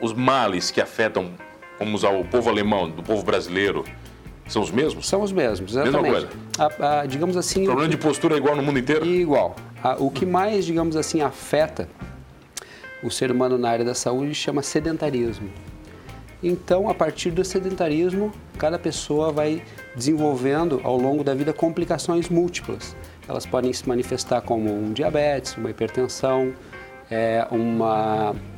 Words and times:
os 0.00 0.12
males 0.12 0.70
que 0.70 0.80
afetam, 0.80 1.30
vamos 1.78 2.02
usar 2.02 2.10
o 2.10 2.24
povo 2.24 2.48
alemão, 2.48 2.90
do 2.90 3.02
povo 3.02 3.22
brasileiro, 3.22 3.84
são 4.48 4.62
os 4.62 4.70
mesmos? 4.70 5.06
São 5.08 5.22
os 5.22 5.30
mesmos, 5.30 5.72
exatamente. 5.72 6.02
Mesma 6.02 6.28
coisa. 6.58 6.74
A, 6.80 7.00
a, 7.00 7.06
digamos 7.06 7.36
assim. 7.36 7.62
O 7.62 7.66
problema 7.66 7.88
de 7.88 7.96
postura 7.96 8.34
é 8.34 8.38
igual 8.38 8.56
no 8.56 8.62
mundo 8.62 8.78
inteiro? 8.78 9.06
Igual. 9.06 9.54
A, 9.82 9.94
o 10.02 10.10
que 10.10 10.26
mais, 10.26 10.64
digamos 10.64 10.96
assim, 10.96 11.22
afeta 11.22 11.88
o 13.02 13.10
ser 13.10 13.30
humano 13.30 13.56
na 13.56 13.70
área 13.70 13.84
da 13.84 13.94
saúde 13.94 14.34
chama 14.34 14.62
sedentarismo. 14.62 15.48
Então, 16.42 16.88
a 16.88 16.94
partir 16.94 17.30
do 17.30 17.44
sedentarismo, 17.44 18.32
cada 18.58 18.78
pessoa 18.78 19.30
vai 19.30 19.62
desenvolvendo 19.94 20.80
ao 20.82 20.96
longo 20.96 21.22
da 21.22 21.34
vida 21.34 21.52
complicações 21.52 22.28
múltiplas. 22.28 22.96
Elas 23.28 23.46
podem 23.46 23.72
se 23.72 23.86
manifestar 23.88 24.40
como 24.40 24.72
um 24.72 24.92
diabetes, 24.92 25.56
uma 25.56 25.70
hipertensão, 25.70 26.52
é, 27.10 27.46
um 27.50 27.78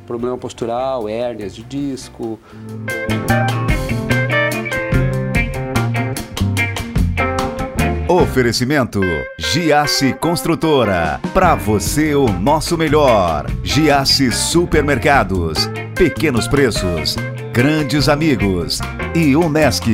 problema 0.05 0.37
postural, 0.37 1.09
hérnias 1.09 1.55
de 1.55 1.63
disco. 1.63 2.39
Oferecimento 8.07 9.01
Giasse 9.39 10.13
Construtora. 10.13 11.19
Para 11.33 11.55
você 11.55 12.13
o 12.13 12.27
nosso 12.27 12.77
melhor. 12.77 13.47
Giasse 13.63 14.31
Supermercados. 14.31 15.67
Pequenos 15.95 16.47
preços. 16.47 17.15
Grandes 17.51 18.07
amigos. 18.07 18.79
E 19.15 19.35
Unesc. 19.35 19.87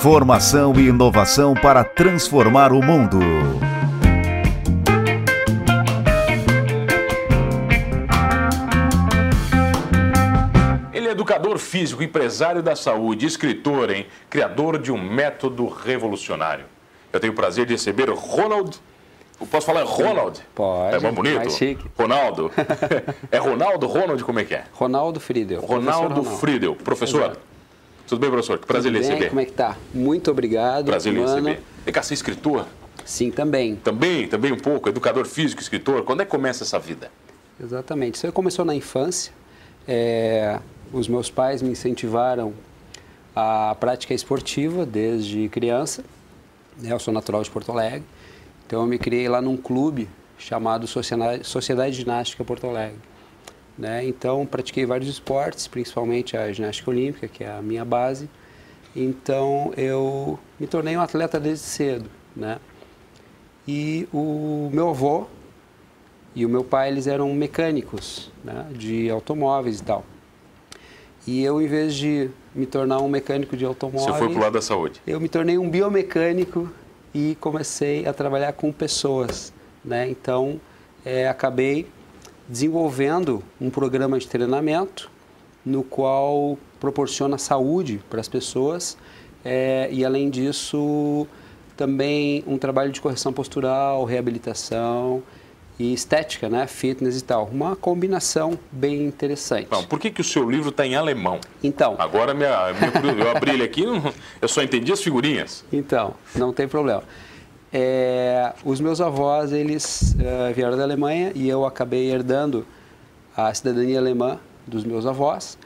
Formação 0.00 0.74
e 0.76 0.88
inovação 0.88 1.54
para 1.54 1.84
transformar 1.84 2.72
o 2.72 2.82
mundo. 2.82 3.20
Físico, 11.72 12.02
empresário 12.02 12.62
da 12.62 12.76
saúde, 12.76 13.24
escritor, 13.24 13.90
hein? 13.90 14.06
Criador 14.28 14.76
de 14.78 14.92
um 14.92 14.98
método 15.02 15.66
revolucionário. 15.66 16.66
Eu 17.10 17.18
tenho 17.18 17.32
o 17.32 17.36
prazer 17.36 17.64
de 17.64 17.72
receber 17.72 18.10
Ronald. 18.10 18.76
Eu 19.40 19.46
posso 19.46 19.64
falar 19.66 19.82
Ronald? 19.84 20.38
Pode. 20.54 20.96
É 20.96 21.00
bom 21.00 21.12
bonito? 21.12 21.36
Mais 21.36 21.56
chique. 21.56 21.82
Ronaldo. 21.96 22.50
é 23.32 23.38
Ronaldo, 23.38 23.86
Ronald, 23.86 24.22
como 24.22 24.38
é 24.38 24.44
que 24.44 24.54
é? 24.54 24.64
Ronaldo 24.74 25.18
Friedel. 25.18 25.62
Ronaldo, 25.62 26.16
Ronaldo. 26.16 26.38
Friedel. 26.38 26.76
Professor, 26.76 27.22
Exato. 27.22 27.40
tudo 28.06 28.20
bem, 28.20 28.30
professor? 28.30 28.58
Que 28.58 28.66
prazer 28.66 28.92
Tudo 28.92 29.00
lhe 29.00 29.00
bem? 29.00 29.08
receber. 29.08 29.28
Como 29.30 29.40
é 29.40 29.44
que 29.46 29.52
tá? 29.52 29.76
Muito 29.94 30.30
obrigado. 30.30 30.84
Prazer 30.84 31.14
lhe 31.14 31.20
Mano. 31.20 31.34
receber. 31.36 31.62
Vem 31.86 31.94
cá, 31.94 32.02
você 32.02 32.12
é 32.12 32.16
escritor? 32.16 32.66
Sim, 33.02 33.30
também. 33.30 33.76
Também, 33.76 34.28
também 34.28 34.52
um 34.52 34.58
pouco. 34.58 34.90
Educador 34.90 35.24
físico, 35.24 35.62
escritor. 35.62 36.02
Quando 36.04 36.20
é 36.20 36.26
que 36.26 36.30
começa 36.30 36.64
essa 36.64 36.78
vida? 36.78 37.10
Exatamente. 37.58 38.16
Isso 38.16 38.30
começou 38.30 38.62
na 38.62 38.74
infância. 38.74 39.32
É, 39.88 40.60
os 40.92 41.08
meus 41.08 41.30
pais 41.30 41.62
me 41.62 41.70
incentivaram 41.70 42.52
à 43.34 43.74
prática 43.78 44.12
esportiva 44.12 44.84
desde 44.84 45.48
criança. 45.48 46.04
né? 46.78 46.92
Eu 46.92 46.98
sou 46.98 47.12
natural 47.12 47.42
de 47.42 47.50
Porto 47.50 47.72
Alegre. 47.72 48.04
Então 48.66 48.82
eu 48.82 48.86
me 48.86 48.98
criei 48.98 49.28
lá 49.28 49.40
num 49.40 49.56
clube 49.56 50.08
chamado 50.38 50.86
Sociedade, 50.86 51.44
Sociedade 51.44 51.96
Ginástica 51.96 52.44
Porto 52.44 52.66
Alegre. 52.66 52.98
né? 53.78 54.04
Então 54.04 54.44
pratiquei 54.44 54.84
vários 54.84 55.08
esportes, 55.08 55.66
principalmente 55.66 56.36
a 56.36 56.52
ginástica 56.52 56.90
olímpica, 56.90 57.26
que 57.26 57.42
é 57.42 57.50
a 57.50 57.62
minha 57.62 57.84
base. 57.84 58.28
Então 58.94 59.72
eu 59.76 60.38
me 60.60 60.66
tornei 60.66 60.96
um 60.96 61.00
atleta 61.00 61.40
desde 61.40 61.64
cedo, 61.64 62.10
né? 62.36 62.58
E 63.66 64.08
o 64.12 64.68
meu 64.72 64.90
avô 64.90 65.26
e 66.34 66.44
o 66.44 66.48
meu 66.48 66.64
pai, 66.64 66.88
eles 66.88 67.06
eram 67.06 67.32
mecânicos, 67.34 68.30
né, 68.42 68.66
de 68.72 69.10
automóveis 69.10 69.80
e 69.80 69.84
tal. 69.84 70.04
E 71.26 71.42
eu, 71.42 71.62
em 71.62 71.66
vez 71.66 71.94
de 71.94 72.30
me 72.54 72.66
tornar 72.66 73.00
um 73.00 73.08
mecânico 73.08 73.56
de 73.56 73.64
automóveis, 73.64 74.04
Você 74.04 74.18
foi 74.18 74.28
pro 74.28 74.40
lado 74.40 74.52
da 74.54 74.62
saúde. 74.62 75.00
eu 75.06 75.20
me 75.20 75.28
tornei 75.28 75.56
um 75.56 75.70
biomecânico 75.70 76.68
e 77.14 77.36
comecei 77.40 78.06
a 78.06 78.12
trabalhar 78.12 78.52
com 78.52 78.72
pessoas, 78.72 79.52
né? 79.84 80.08
Então, 80.08 80.60
é, 81.04 81.28
acabei 81.28 81.86
desenvolvendo 82.48 83.42
um 83.60 83.70
programa 83.70 84.18
de 84.18 84.26
treinamento 84.26 85.10
no 85.64 85.82
qual 85.84 86.58
proporciona 86.80 87.38
saúde 87.38 88.00
para 88.10 88.20
as 88.20 88.28
pessoas 88.28 88.96
é, 89.44 89.88
e, 89.92 90.04
além 90.04 90.28
disso, 90.28 91.26
também 91.76 92.42
um 92.46 92.58
trabalho 92.58 92.90
de 92.90 93.00
correção 93.00 93.32
postural, 93.32 94.04
reabilitação 94.04 95.22
e 95.82 95.92
estética, 95.92 96.48
né? 96.48 96.66
Fitness 96.68 97.18
e 97.18 97.24
tal. 97.24 97.48
Uma 97.52 97.74
combinação 97.74 98.56
bem 98.70 99.02
interessante. 99.04 99.66
Não, 99.68 99.82
por 99.82 99.98
que, 99.98 100.10
que 100.10 100.20
o 100.20 100.24
seu 100.24 100.48
livro 100.48 100.68
está 100.68 100.86
em 100.86 100.94
alemão? 100.94 101.40
Então, 101.62 101.96
Agora, 101.98 102.32
minha, 102.32 102.50
minha- 103.02 103.24
eu 103.24 103.30
abri 103.36 103.50
ele 103.50 103.64
aqui, 103.64 103.84
eu 104.40 104.48
só 104.48 104.62
entendi 104.62 104.92
as 104.92 105.02
figurinhas. 105.02 105.64
Então, 105.72 106.14
não 106.36 106.52
tem 106.52 106.68
problema. 106.68 107.02
É, 107.72 108.52
os 108.64 108.80
meus 108.80 109.00
avós, 109.00 109.50
eles 109.50 110.14
eh, 110.20 110.52
vieram 110.54 110.76
da 110.76 110.82
Alemanha 110.84 111.32
e 111.34 111.48
eu 111.48 111.64
acabei 111.64 112.12
herdando 112.12 112.66
a 113.36 113.52
cidadania 113.52 113.98
alemã 113.98 114.38
dos 114.66 114.84
meus 114.84 115.06
avós 115.06 115.56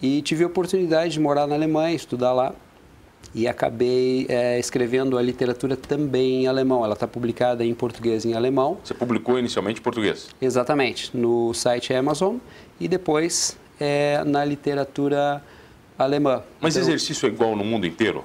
e 0.00 0.22
tive 0.22 0.44
a 0.44 0.46
oportunidade 0.46 1.12
de 1.12 1.20
morar 1.20 1.46
na 1.48 1.54
Alemanha, 1.56 1.94
estudar 1.94 2.32
lá 2.32 2.54
e 3.34 3.48
acabei 3.48 4.26
eh, 4.28 4.58
escrevendo 4.60 5.18
a 5.18 5.22
literatura 5.22 5.76
também 5.76 6.42
em 6.42 6.46
alemão. 6.46 6.84
Ela 6.84 6.94
está 6.94 7.06
publicada 7.08 7.64
em 7.64 7.74
português 7.74 8.24
e 8.24 8.28
em 8.28 8.34
alemão, 8.34 8.78
Você 8.84 8.94
publicou 8.94 9.38
inicialmente 9.38 9.80
em 9.80 9.82
português. 9.82 10.28
exatamente, 10.40 11.16
no 11.16 11.52
site 11.52 11.92
Amazon 11.92 12.36
e 12.78 12.86
depois 12.86 13.56
eh, 13.80 14.22
na 14.24 14.44
literatura 14.44 15.42
alemã. 15.98 16.42
Mas 16.60 16.76
Então- 16.76 16.88
exercício 16.88 17.26
é 17.26 17.30
igual 17.30 17.56
no 17.56 17.64
mundo 17.64 17.86
inteiro? 17.86 18.24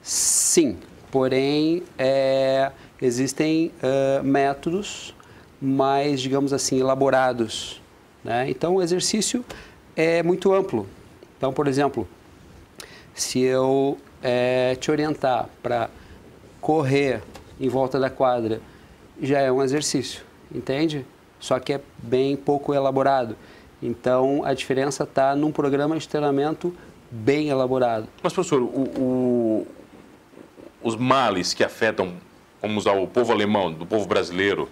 Sim, 0.00 0.78
porém 1.10 1.82
é, 1.98 2.70
existem 3.02 3.70
é, 3.82 4.22
métodos 4.22 5.14
mais, 5.60 6.20
digamos 6.20 6.52
assim, 6.52 6.78
elaborados. 6.78 7.82
Né? 8.24 8.48
Então, 8.48 8.76
o 8.76 8.82
exercício 8.82 9.44
é 9.96 10.22
muito 10.22 10.52
amplo. 10.54 10.86
Então, 11.36 11.52
por 11.52 11.66
exemplo, 11.66 12.08
se 13.14 13.40
eu 13.40 13.98
é, 14.22 14.76
te 14.80 14.90
orientar 14.90 15.48
para 15.62 15.88
correr 16.60 17.22
em 17.60 17.68
volta 17.68 17.98
da 17.98 18.10
quadra, 18.10 18.60
já 19.20 19.40
é 19.40 19.50
um 19.50 19.62
exercício, 19.62 20.22
entende? 20.54 21.04
Só 21.40 21.58
que 21.58 21.72
é 21.72 21.80
bem 21.98 22.36
pouco 22.36 22.74
elaborado. 22.74 23.36
Então, 23.82 24.42
a 24.44 24.54
diferença 24.54 25.04
está 25.04 25.34
num 25.36 25.52
programa 25.52 25.96
de 25.98 26.08
treinamento 26.08 26.74
bem 27.10 27.48
elaborado. 27.48 28.08
Mas, 28.22 28.32
professor, 28.32 28.60
o- 28.62 28.66
o- 28.66 29.66
os 30.82 30.96
males 30.96 31.54
que 31.54 31.62
afetam, 31.64 32.14
vamos 32.60 32.78
usar 32.86 32.92
o 32.92 33.06
povo 33.06 33.32
alemão, 33.32 33.72
do 33.72 33.86
povo 33.86 34.06
brasileiro, 34.06 34.68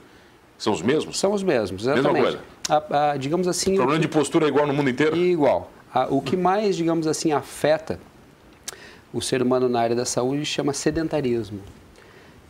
são 0.59 0.73
os 0.73 0.83
mesmos? 0.83 1.19
São 1.19 1.33
os 1.33 1.43
mesmos, 1.43 1.84
Mesma 1.87 2.01
exatamente. 2.01 2.23
coisa. 2.23 2.41
A- 2.69 3.11
a- 3.13 3.17
digamos 3.17 3.47
assim, 3.47 3.73
O 3.73 3.75
o 3.75 3.77
problema 3.77 4.01
de 4.01 4.09
postura 4.09 4.47
é 4.47 4.49
igual 4.49 4.67
no 4.67 4.75
mundo 4.75 4.91
inteiro? 4.91 5.13
que, 5.13 5.19
igual. 5.31 5.71
A- 5.95 6.07
o 6.11 6.21
que 6.21 6.37
mais, 6.37 6.77
digamos 6.77 7.07
assim, 7.07 7.33
afeta 7.33 7.99
o 9.16 9.22
ser 9.22 9.41
humano 9.41 9.66
na 9.66 9.81
área 9.81 9.97
da 9.97 10.04
saúde 10.04 10.44
chama 10.44 10.75
sedentarismo. 10.75 11.60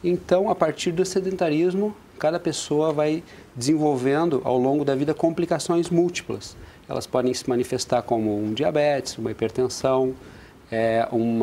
Então, 0.02 0.50
a 0.50 0.54
partir 0.54 0.90
do 0.90 1.04
sedentarismo, 1.04 1.94
cada 2.18 2.40
pessoa 2.40 2.92
vai 2.92 3.22
desenvolvendo 3.54 4.42
ao 4.42 4.58
longo 4.58 4.84
da 4.84 4.94
vida 4.96 5.14
complicações 5.14 5.88
múltiplas. 5.90 6.56
Elas 6.88 7.06
podem 7.06 7.32
se 7.32 7.48
manifestar 7.48 8.02
como 8.02 8.36
um 8.36 8.52
diabetes, 8.52 9.16
uma 9.16 9.30
hipertensão, 9.30 10.12
é, 10.70 11.06
um 11.12 11.38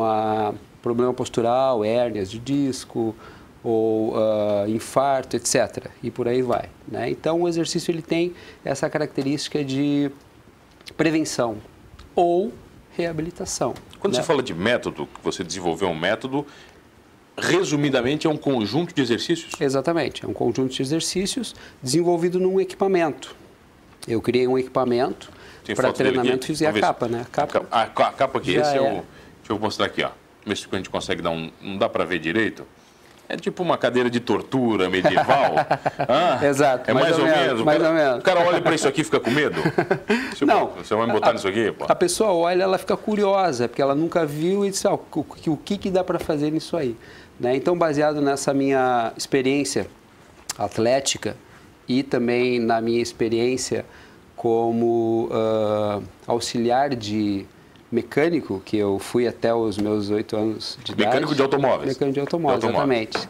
problema 0.82 1.14
postural, 1.14 1.82
hérnias 1.82 2.30
de 2.30 2.38
disco, 2.38 3.14
ou 3.62 4.14
ah, 4.14 4.66
infarto, 4.68 5.36
etc. 5.36 5.86
E 6.02 6.10
por 6.10 6.28
aí 6.28 6.42
vai. 6.42 6.68
né? 6.86 7.08
Então, 7.08 7.40
o 7.40 7.48
exercício 7.48 7.90
ele 7.90 8.02
tem 8.02 8.34
essa 8.62 8.90
característica 8.90 9.64
de 9.64 10.10
prevenção 10.98 11.56
ou 12.14 12.52
reabilitação. 12.96 13.74
Quando 13.98 14.14
né? 14.14 14.20
você 14.20 14.26
fala 14.26 14.42
de 14.42 14.54
método, 14.54 15.06
que 15.06 15.20
você 15.22 15.42
desenvolveu 15.44 15.88
um 15.88 15.98
método, 15.98 16.46
resumidamente 17.36 18.26
é 18.26 18.30
um 18.30 18.36
conjunto 18.36 18.94
de 18.94 19.02
exercícios? 19.02 19.52
Exatamente, 19.60 20.24
é 20.24 20.28
um 20.28 20.32
conjunto 20.32 20.72
de 20.72 20.82
exercícios 20.82 21.54
desenvolvido 21.82 22.38
num 22.38 22.60
equipamento. 22.60 23.34
Eu 24.06 24.20
criei 24.20 24.46
um 24.46 24.58
equipamento 24.58 25.30
para 25.74 25.92
treinamento 25.92 26.46
físico. 26.46 26.70
E 26.70 26.78
a 26.78 26.80
capa, 26.80 27.08
né? 27.08 27.22
A 27.22 27.24
capa, 27.24 27.66
A, 27.70 27.86
ca- 27.86 28.08
a 28.08 28.12
capa 28.12 28.38
aqui, 28.38 28.52
Já 28.52 28.60
esse 28.60 28.74
é, 28.74 28.76
é. 28.76 28.80
o. 28.80 28.94
Deixa 29.38 29.50
eu 29.50 29.58
mostrar 29.58 29.86
aqui, 29.86 30.02
ó. 30.02 30.10
Ver 30.44 30.56
se 30.56 30.66
a 30.70 30.76
gente 30.76 30.90
consegue 30.90 31.22
dar 31.22 31.30
um. 31.30 31.50
Não 31.62 31.78
dá 31.78 31.88
para 31.88 32.04
ver 32.04 32.18
direito. 32.18 32.66
É 33.28 33.36
tipo 33.36 33.62
uma 33.62 33.78
cadeira 33.78 34.10
de 34.10 34.20
tortura 34.20 34.90
medieval. 34.90 35.54
Hã? 36.08 36.44
Exato, 36.46 36.90
É 36.90 36.94
mais, 36.94 37.06
mais 37.06 37.18
ou, 37.18 37.24
ou 37.24 37.30
menos, 37.30 37.46
menos. 37.46 37.60
O 37.60 37.64
mais 37.64 37.78
cara, 37.78 37.88
ou 37.90 37.94
menos. 37.96 38.18
O 38.18 38.22
cara 38.22 38.40
olha 38.46 38.60
para 38.60 38.74
isso 38.74 38.86
aqui 38.86 39.00
e 39.00 39.04
fica 39.04 39.18
com 39.20 39.30
medo. 39.30 39.60
Tipo, 40.34 40.46
Não. 40.46 40.66
Você 40.76 40.94
vai 40.94 41.06
me 41.06 41.12
botar 41.12 41.32
nisso 41.32 41.48
aqui, 41.48 41.72
pô. 41.72 41.86
A 41.88 41.94
pessoa 41.94 42.32
olha, 42.32 42.62
ela 42.64 42.76
fica 42.76 42.96
curiosa, 42.96 43.66
porque 43.68 43.80
ela 43.80 43.94
nunca 43.94 44.26
viu 44.26 44.64
e 44.66 44.70
diz, 44.70 44.84
ah, 44.84 44.92
o, 44.94 44.98
que- 45.24 45.48
o 45.50 45.56
que, 45.56 45.78
que 45.78 45.90
dá 45.90 46.02
para 46.04 46.18
fazer 46.18 46.50
nisso 46.50 46.76
aí? 46.76 46.96
Né? 47.40 47.56
Então, 47.56 47.76
baseado 47.78 48.20
nessa 48.20 48.52
minha 48.52 49.12
experiência 49.16 49.86
atlética 50.58 51.36
e 51.88 52.02
também 52.02 52.58
na 52.60 52.80
minha 52.80 53.00
experiência 53.02 53.84
como 54.36 55.28
uh, 55.30 56.02
auxiliar 56.26 56.90
de 56.94 57.46
mecânico, 57.94 58.60
que 58.64 58.76
eu 58.76 58.98
fui 58.98 59.26
até 59.26 59.54
os 59.54 59.78
meus 59.78 60.10
oito 60.10 60.36
anos 60.36 60.76
de 60.82 60.90
mecânico 60.90 61.00
idade. 61.00 61.14
Mecânico 61.14 61.34
de 61.34 61.42
automóveis. 61.42 61.88
Mecânico 61.88 62.14
de 62.14 62.20
automóveis, 62.20 62.60
de 62.60 62.66
exatamente. 62.66 63.28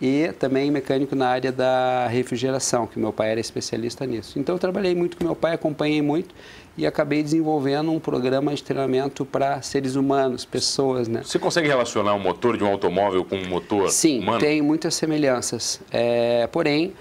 E 0.00 0.32
também 0.38 0.70
mecânico 0.70 1.16
na 1.16 1.28
área 1.28 1.50
da 1.50 2.06
refrigeração, 2.08 2.86
que 2.86 2.98
meu 2.98 3.12
pai 3.12 3.30
era 3.30 3.40
especialista 3.40 4.04
nisso. 4.04 4.38
Então 4.38 4.54
eu 4.54 4.58
trabalhei 4.58 4.94
muito 4.94 5.16
com 5.16 5.24
meu 5.24 5.34
pai, 5.34 5.54
acompanhei 5.54 6.02
muito 6.02 6.34
e 6.76 6.86
acabei 6.86 7.22
desenvolvendo 7.22 7.90
um 7.90 8.00
programa 8.00 8.52
de 8.54 8.62
treinamento 8.62 9.24
para 9.24 9.62
seres 9.62 9.94
humanos, 9.94 10.44
pessoas, 10.44 11.08
né? 11.08 11.22
Você 11.24 11.38
consegue 11.38 11.68
relacionar 11.68 12.12
o 12.14 12.20
motor 12.20 12.58
de 12.58 12.64
um 12.64 12.66
automóvel 12.66 13.24
com 13.24 13.36
um 13.36 13.46
motor 13.48 13.88
Sim, 13.88 14.20
humano? 14.20 14.40
tem 14.40 14.60
muitas 14.60 14.94
semelhanças. 14.94 15.80
É, 15.90 16.46
porém, 16.48 16.92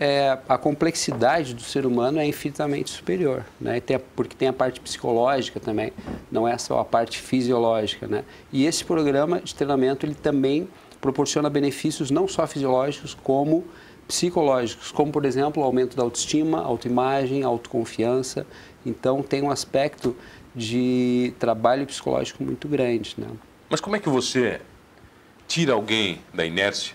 é, 0.00 0.38
a 0.48 0.58
complexidade 0.58 1.54
do 1.54 1.62
ser 1.62 1.86
humano 1.86 2.18
é 2.18 2.26
infinitamente 2.26 2.90
superior, 2.90 3.44
né? 3.60 3.80
Tem 3.80 3.96
a, 3.96 4.00
porque 4.00 4.34
tem 4.34 4.48
a 4.48 4.52
parte 4.52 4.80
psicológica 4.80 5.60
também, 5.60 5.92
não 6.30 6.46
é 6.46 6.58
só 6.58 6.80
a 6.80 6.84
parte 6.84 7.18
fisiológica, 7.18 8.06
né? 8.06 8.24
E 8.52 8.64
esse 8.66 8.84
programa 8.84 9.40
de 9.40 9.54
treinamento 9.54 10.04
ele 10.04 10.14
também 10.14 10.68
proporciona 11.00 11.48
benefícios 11.50 12.10
não 12.10 12.26
só 12.26 12.46
fisiológicos 12.46 13.14
como 13.22 13.64
psicológicos, 14.08 14.90
como 14.90 15.12
por 15.12 15.24
exemplo 15.24 15.62
o 15.62 15.66
aumento 15.66 15.96
da 15.96 16.02
autoestima, 16.02 16.62
autoimagem, 16.62 17.42
autoconfiança. 17.42 18.46
Então 18.84 19.22
tem 19.22 19.42
um 19.42 19.50
aspecto 19.50 20.16
de 20.54 21.32
trabalho 21.38 21.86
psicológico 21.86 22.42
muito 22.42 22.68
grande, 22.68 23.14
né? 23.16 23.28
Mas 23.70 23.80
como 23.80 23.96
é 23.96 23.98
que 23.98 24.08
você 24.08 24.60
tira 25.48 25.72
alguém 25.72 26.20
da 26.32 26.44
inércia 26.44 26.94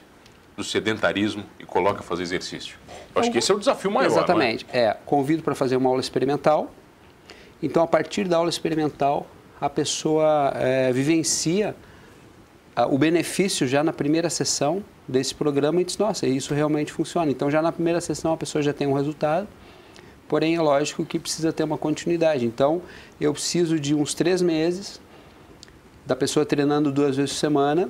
do 0.55 0.63
sedentarismo 0.63 1.43
e 1.59 1.65
coloca 1.65 1.99
a 1.99 2.03
fazer 2.03 2.23
exercício? 2.23 2.77
Acho 3.19 3.31
que 3.31 3.37
esse 3.37 3.51
é 3.51 3.55
o 3.55 3.59
desafio 3.59 3.91
maior. 3.91 4.05
É? 4.05 4.11
Exatamente. 4.11 4.65
É? 4.71 4.95
convido 5.05 5.43
para 5.43 5.55
fazer 5.55 5.75
uma 5.75 5.89
aula 5.89 6.01
experimental. 6.01 6.71
Então, 7.61 7.83
a 7.83 7.87
partir 7.87 8.27
da 8.27 8.37
aula 8.37 8.49
experimental, 8.49 9.25
a 9.59 9.69
pessoa 9.69 10.53
é, 10.55 10.91
vivencia 10.91 11.75
o 12.85 12.97
benefício 12.97 13.67
já 13.67 13.83
na 13.83 13.91
primeira 13.91 14.29
sessão 14.29 14.83
desse 15.07 15.33
programa 15.33 15.81
e 15.81 15.83
diz, 15.83 15.97
nossa, 15.97 16.27
isso 16.27 16.53
realmente 16.53 16.91
funciona. 16.91 17.31
Então, 17.31 17.49
já 17.49 17.61
na 17.61 17.71
primeira 17.71 17.99
sessão, 17.99 18.33
a 18.33 18.37
pessoa 18.37 18.61
já 18.61 18.71
tem 18.71 18.85
um 18.85 18.93
resultado, 18.93 19.47
porém, 20.27 20.55
é 20.55 20.61
lógico 20.61 21.03
que 21.03 21.17
precisa 21.17 21.51
ter 21.51 21.63
uma 21.63 21.77
continuidade. 21.77 22.45
Então, 22.45 22.83
eu 23.19 23.33
preciso 23.33 23.79
de 23.79 23.95
uns 23.95 24.13
três 24.13 24.43
meses 24.43 25.01
da 26.05 26.15
pessoa 26.15 26.45
treinando 26.45 26.91
duas 26.91 27.15
vezes 27.15 27.33
por 27.33 27.39
semana 27.39 27.89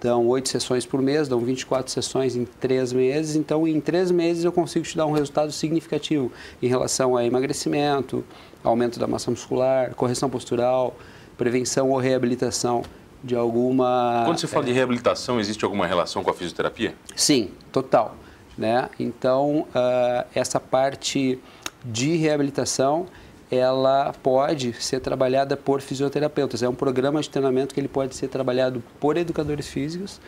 dão 0.00 0.26
oito 0.28 0.48
sessões 0.48 0.86
por 0.86 1.02
mês, 1.02 1.28
dão 1.28 1.40
24 1.40 1.92
sessões 1.92 2.34
em 2.34 2.44
três 2.44 2.92
meses. 2.92 3.36
Então, 3.36 3.68
em 3.68 3.80
três 3.80 4.10
meses 4.10 4.44
eu 4.44 4.52
consigo 4.52 4.84
te 4.84 4.96
dar 4.96 5.06
um 5.06 5.12
resultado 5.12 5.52
significativo 5.52 6.32
em 6.62 6.66
relação 6.66 7.16
a 7.16 7.24
emagrecimento, 7.24 8.24
aumento 8.64 8.98
da 8.98 9.06
massa 9.06 9.30
muscular, 9.30 9.94
correção 9.94 10.30
postural, 10.30 10.96
prevenção 11.36 11.90
ou 11.90 11.98
reabilitação 11.98 12.82
de 13.22 13.36
alguma. 13.36 14.22
Quando 14.24 14.38
você 14.38 14.46
fala 14.46 14.64
é... 14.64 14.68
de 14.68 14.72
reabilitação, 14.72 15.38
existe 15.38 15.64
alguma 15.64 15.86
relação 15.86 16.24
com 16.24 16.30
a 16.30 16.34
fisioterapia? 16.34 16.94
Sim, 17.14 17.50
total. 17.70 18.16
Né? 18.56 18.88
Então, 18.98 19.66
uh, 19.74 20.26
essa 20.34 20.58
parte 20.58 21.38
de 21.84 22.16
reabilitação 22.16 23.06
ela 23.50 24.14
pode 24.22 24.72
ser 24.74 25.00
trabalhada 25.00 25.56
por 25.56 25.80
fisioterapeutas. 25.80 26.62
É 26.62 26.68
um 26.68 26.74
programa 26.74 27.20
de 27.20 27.28
treinamento 27.28 27.74
que 27.74 27.80
ele 27.80 27.88
pode 27.88 28.14
ser 28.14 28.28
trabalhado 28.28 28.82
por 29.00 29.16
educadores 29.16 29.66
físicos 29.66 30.20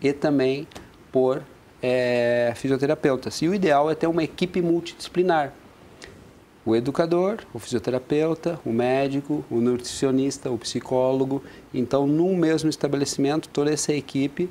e 0.00 0.12
também 0.12 0.66
por 1.10 1.42
é, 1.82 2.52
fisioterapeutas. 2.54 3.42
E 3.42 3.48
o 3.48 3.54
ideal 3.54 3.90
é 3.90 3.94
ter 3.94 4.06
uma 4.06 4.22
equipe 4.22 4.62
multidisciplinar. 4.62 5.52
O 6.64 6.76
educador, 6.76 7.38
o 7.54 7.58
fisioterapeuta, 7.58 8.60
o 8.64 8.70
médico, 8.70 9.44
o 9.50 9.56
nutricionista, 9.56 10.50
o 10.50 10.58
psicólogo. 10.58 11.42
Então, 11.72 12.06
num 12.06 12.36
mesmo 12.36 12.68
estabelecimento, 12.68 13.48
toda 13.48 13.72
essa 13.72 13.92
equipe 13.92 14.50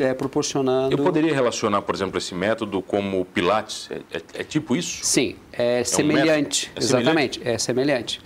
é, 0.00 0.14
proporcionando. 0.14 0.94
Eu 0.94 0.98
poderia 1.02 1.32
relacionar, 1.32 1.82
por 1.82 1.94
exemplo, 1.94 2.18
esse 2.18 2.34
método 2.34 2.82
como 2.82 3.20
o 3.20 3.24
Pilates? 3.24 3.88
É, 3.90 4.16
é, 4.16 4.22
é 4.40 4.44
tipo 4.44 4.74
isso? 4.74 5.04
Sim, 5.04 5.36
é, 5.52 5.80
é 5.80 5.84
semelhante. 5.84 6.70
Um 6.74 6.80
exatamente, 6.80 7.38
semelhante? 7.38 7.54
é 7.54 7.58
semelhante. 7.58 8.20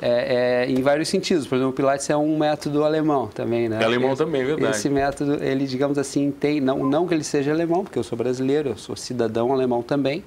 É, 0.00 0.64
é, 0.64 0.70
em 0.70 0.80
vários 0.82 1.08
sentidos. 1.08 1.46
Por 1.46 1.56
exemplo, 1.56 1.70
o 1.70 1.74
Pilates 1.74 2.08
é 2.10 2.16
um 2.16 2.38
método 2.38 2.82
alemão 2.82 3.28
também, 3.28 3.68
né? 3.68 3.80
É 3.80 3.84
alemão 3.84 4.12
esse, 4.12 4.24
também, 4.24 4.44
verdade. 4.44 4.76
Esse 4.76 4.88
método, 4.88 5.42
ele, 5.44 5.66
digamos 5.66 5.98
assim, 5.98 6.30
tem, 6.30 6.60
não, 6.60 6.78
não 6.78 7.06
que 7.06 7.14
ele 7.14 7.24
seja 7.24 7.52
alemão, 7.52 7.84
porque 7.84 7.98
eu 7.98 8.02
sou 8.02 8.16
brasileiro, 8.16 8.70
eu 8.70 8.76
sou 8.76 8.96
cidadão 8.96 9.52
alemão 9.52 9.82
também, 9.82 10.24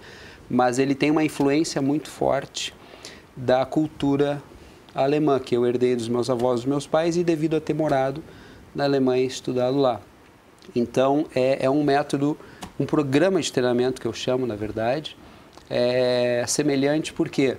mas 0.50 0.80
ele 0.80 0.94
tem 0.94 1.12
uma 1.12 1.24
influência 1.24 1.82
muito 1.82 2.10
forte 2.10 2.74
da 3.36 3.66
cultura 3.66 4.42
alemã, 4.94 5.40
que 5.40 5.58
eu 5.58 5.66
herdei 5.66 5.96
dos 5.96 6.08
meus 6.08 6.30
avós, 6.30 6.62
dos 6.62 6.66
meus 6.66 6.88
pais, 6.88 7.18
e 7.18 7.24
devido 7.24 7.56
a 7.58 7.60
ter 7.60 7.74
morado 7.74 8.24
na 8.74 8.86
Alemanha 8.86 9.24
e 9.24 9.28
estudado 9.28 9.78
lá. 9.78 10.00
Então, 10.76 11.26
é, 11.36 11.66
é 11.66 11.70
um 11.70 11.84
método, 11.84 12.38
um 12.80 12.86
programa 12.86 13.42
de 13.42 13.52
treinamento 13.52 14.00
que 14.00 14.08
eu 14.08 14.14
chamo, 14.14 14.46
na 14.46 14.56
verdade, 14.56 15.18
é 15.70 16.46
semelhante 16.48 17.12
porque 17.14 17.58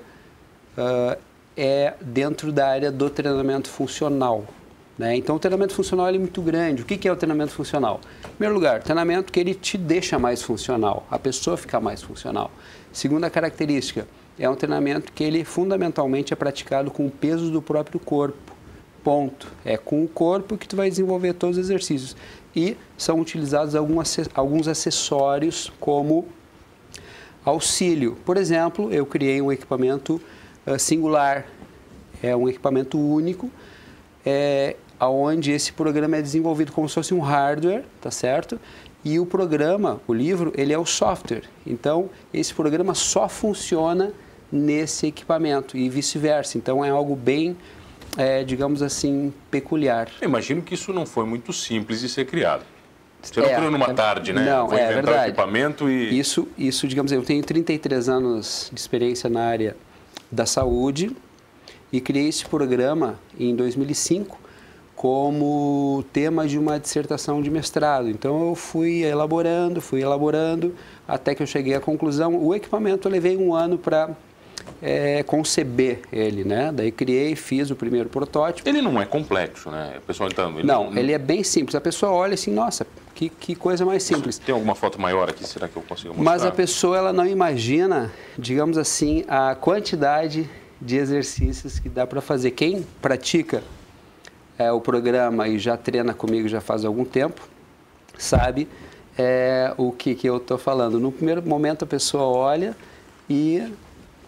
uh, 0.77 1.19
é 1.57 1.95
dentro 2.01 2.53
da 2.53 2.69
área 2.69 2.91
do 2.91 3.09
treinamento 3.11 3.69
funcional. 3.69 4.45
Né? 4.99 5.17
Então, 5.17 5.37
o 5.37 5.39
treinamento 5.39 5.75
funcional 5.75 6.09
é 6.09 6.19
muito 6.19 6.41
grande. 6.41 6.83
O 6.83 6.85
que, 6.85 6.97
que 6.97 7.07
é 7.07 7.13
o 7.13 7.17
treinamento 7.17 7.53
funcional? 7.53 8.01
Em 8.25 8.29
primeiro 8.31 8.55
lugar, 8.55 8.83
treinamento 8.83 9.33
que 9.33 9.39
ele 9.39 9.55
te 9.55 9.77
deixa 9.77 10.19
mais 10.19 10.43
funcional, 10.43 11.07
a 11.11 11.19
pessoa 11.19 11.57
fica 11.57 11.79
mais 11.81 12.03
funcional. 12.03 12.51
Segunda 12.93 13.29
característica, 13.29 14.07
é 14.39 14.49
um 14.49 14.55
treinamento 14.55 15.13
que 15.13 15.25
ele 15.25 15.45
fundamentalmente 15.45 16.33
é 16.33 16.37
praticado 16.37 16.91
com 16.91 17.07
o 17.07 17.11
peso 17.11 17.51
do 17.51 17.61
próprio 17.61 17.99
corpo. 18.01 18.55
Ponto. 19.03 19.47
É 19.65 19.77
com 19.77 20.03
o 20.03 20.09
corpo 20.09 20.57
que 20.59 20.67
tu 20.67 20.77
vai 20.77 20.91
desenvolver 20.91 21.35
todos 21.35 21.57
os 21.59 21.65
exercícios 21.65 22.17
e 22.57 22.75
são 22.97 23.21
utilizados 23.21 23.75
alguns 23.75 24.67
acessórios 24.67 25.71
como 25.79 26.27
auxílio. 27.45 28.17
Por 28.25 28.39
exemplo, 28.39 28.91
eu 28.91 29.05
criei 29.05 29.43
um 29.43 29.53
equipamento 29.53 30.21
uh, 30.67 30.79
singular, 30.79 31.47
é 32.23 32.35
um 32.35 32.49
equipamento 32.49 32.99
único, 32.99 33.51
é, 34.25 34.75
onde 34.99 35.53
esse 35.53 35.71
programa 35.73 36.17
é 36.17 36.23
desenvolvido 36.23 36.73
como 36.73 36.89
se 36.89 36.95
fosse 36.95 37.13
um 37.13 37.21
hardware, 37.21 37.85
tá 38.01 38.11
certo? 38.11 38.59
E 39.05 39.21
o 39.21 39.27
programa, 39.27 40.01
o 40.09 40.15
livro, 40.15 40.53
ele 40.57 40.73
é 40.73 40.79
o 40.79 40.87
software. 40.87 41.45
Então, 41.65 42.09
esse 42.33 42.55
programa 42.55 42.95
só 42.95 43.29
funciona 43.29 44.13
nesse 44.51 45.07
equipamento 45.07 45.77
e 45.77 45.89
vice-versa. 45.89 46.57
Então, 46.57 46.85
é 46.85 46.89
algo 46.89 47.15
bem 47.15 47.57
é, 48.17 48.45
digamos 48.45 48.83
assim, 48.83 49.33
peculiar. 49.51 50.09
Eu 50.21 50.29
imagino 50.29 50.63
que 50.63 50.75
isso 50.75 50.93
não 50.93 51.07
foi 51.07 51.25
muito 51.25 51.53
simples 51.53 52.01
de 52.01 52.09
ser 52.09 52.27
criado. 52.27 52.65
Você 53.23 53.41
não 53.41 53.49
é, 53.49 53.55
criou 53.55 53.71
numa 53.71 53.93
tarde, 53.93 54.33
né? 54.33 54.45
Não, 54.45 54.69
foi 54.69 54.79
é 54.79 54.93
verdade. 54.93 55.19
o 55.19 55.29
equipamento 55.29 55.91
e... 55.91 56.19
Isso, 56.19 56.47
isso, 56.57 56.87
digamos, 56.87 57.11
eu 57.11 57.23
tenho 57.23 57.43
33 57.43 58.09
anos 58.09 58.71
de 58.73 58.79
experiência 58.79 59.29
na 59.29 59.43
área 59.43 59.77
da 60.31 60.47
saúde 60.47 61.15
e 61.93 62.01
criei 62.01 62.29
esse 62.29 62.45
programa 62.45 63.19
em 63.39 63.55
2005 63.55 64.47
como 64.95 66.03
tema 66.13 66.49
de 66.49 66.59
uma 66.59 66.81
dissertação 66.81 67.43
de 67.43 67.51
mestrado. 67.51 68.09
Então 68.09 68.49
eu 68.49 68.55
fui 68.55 69.03
elaborando, 69.03 69.81
fui 69.81 70.01
elaborando, 70.01 70.75
até 71.07 71.35
que 71.35 71.43
eu 71.43 71.47
cheguei 71.47 71.75
à 71.75 71.81
conclusão. 71.81 72.35
O 72.43 72.55
equipamento 72.55 73.07
eu 73.07 73.13
levei 73.13 73.37
um 73.37 73.55
ano 73.55 73.77
para 73.77 74.11
é, 74.87 75.25
conceber 75.25 76.03
ele, 76.13 76.45
né? 76.45 76.71
Daí 76.73 76.93
criei, 76.93 77.35
fiz 77.35 77.73
o 77.73 77.75
primeiro 77.75 78.09
protótipo. 78.09 78.69
Ele 78.69 78.81
não 78.81 79.03
é 79.03 79.05
complexo, 79.05 79.69
né? 79.69 79.95
O 79.99 80.03
pessoal 80.03 80.29
então, 80.31 80.57
ele 80.57 80.65
não, 80.65 80.97
ele 80.97 81.13
é 81.13 81.19
bem 81.19 81.43
simples. 81.43 81.75
A 81.75 81.81
pessoa 81.81 82.13
olha 82.13 82.35
assim, 82.35 82.53
nossa, 82.53 82.87
que, 83.13 83.29
que 83.29 83.57
coisa 83.57 83.85
mais 83.85 84.05
simples. 84.05 84.39
Tem 84.39 84.55
alguma 84.55 84.77
foto 84.77 85.01
maior 85.01 85.29
aqui? 85.29 85.45
Será 85.45 85.67
que 85.67 85.77
eu 85.77 85.83
consigo 85.83 86.15
mostrar? 86.15 86.25
Mas 86.25 86.45
a 86.45 86.53
pessoa 86.53 86.97
ela 86.97 87.13
não 87.13 87.27
imagina, 87.27 88.13
digamos 88.39 88.79
assim, 88.79 89.25
a 89.27 89.57
quantidade 89.57 90.49
de 90.81 90.97
exercícios 90.97 91.81
que 91.81 91.89
dá 91.89 92.07
para 92.07 92.21
fazer. 92.21 92.53
Quem 92.53 92.87
pratica 93.03 93.65
é, 94.57 94.71
o 94.71 94.81
programa 94.81 95.49
e 95.49 95.59
já 95.59 95.77
treina 95.77 96.15
comigo 96.15 96.47
já 96.47 96.61
faz 96.61 96.85
algum 96.85 97.05
tempo, 97.05 97.43
sabe 98.17 98.69
é, 99.19 99.75
o 99.77 99.91
que, 99.91 100.15
que 100.15 100.29
eu 100.29 100.37
estou 100.37 100.59
falando. 100.59 101.01
No 101.01 101.11
primeiro 101.11 101.43
momento 101.43 101.83
a 101.83 101.89
pessoa 101.89 102.23
olha 102.23 102.77
e 103.29 103.69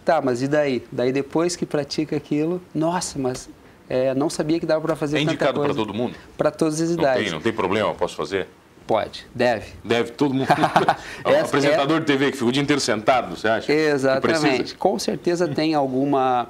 Tá, 0.09 0.23
mas 0.23 0.41
e 0.41 0.49
daí? 0.49 0.83
Daí 0.91 1.13
depois 1.13 1.55
que 1.55 1.67
pratica 1.67 2.17
aquilo, 2.17 2.63
nossa, 2.75 3.19
mas 3.19 3.47
é, 3.91 4.15
não 4.15 4.31
sabia 4.31 4.59
que 4.59 4.65
dava 4.65 4.81
para 4.81 4.97
fazer 4.97 5.19
É 5.19 5.21
indicado 5.21 5.61
para 5.61 5.75
todo 5.75 5.93
mundo? 5.93 6.15
Para 6.35 6.51
todas 6.51 6.81
as 6.81 6.89
idades. 6.93 7.17
Não 7.17 7.25
tem, 7.25 7.33
não 7.33 7.41
tem 7.43 7.53
problema, 7.53 7.93
posso 7.93 8.17
fazer? 8.17 8.49
Pode, 8.87 9.27
deve. 9.35 9.67
Deve, 9.85 10.13
todo 10.13 10.33
mundo. 10.33 10.49
é 11.27 11.29
um 11.29 11.41
apresentador 11.43 11.99
é... 11.99 12.01
de 12.01 12.07
TV 12.07 12.31
que 12.31 12.39
fica 12.39 12.49
o 12.49 12.51
dia 12.51 12.63
inteiro 12.63 12.81
sentado, 12.81 13.37
você 13.37 13.49
acha? 13.49 13.71
Exatamente. 13.71 14.77
Com 14.77 14.99
certeza 14.99 15.47
tem 15.47 15.75
alguma 15.75 16.47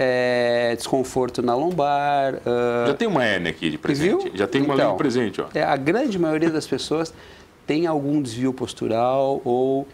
é, 0.00 0.74
desconforto 0.74 1.40
na 1.42 1.54
lombar. 1.54 2.34
Uh... 2.34 2.88
Já 2.88 2.94
tem 2.94 3.06
uma 3.06 3.24
hérnia 3.24 3.50
aqui 3.52 3.70
de 3.70 3.78
presente. 3.78 4.24
Viu? 4.24 4.32
Já 4.36 4.48
tem 4.48 4.62
uma 4.62 4.74
então, 4.74 4.90
de 4.90 4.98
presente, 4.98 5.40
ó. 5.40 5.46
É, 5.54 5.62
a 5.62 5.76
grande 5.76 6.18
maioria 6.18 6.50
das 6.50 6.66
pessoas 6.66 7.14
tem 7.68 7.86
algum 7.86 8.20
desvio 8.20 8.52
postural 8.52 9.40
ou 9.44 9.86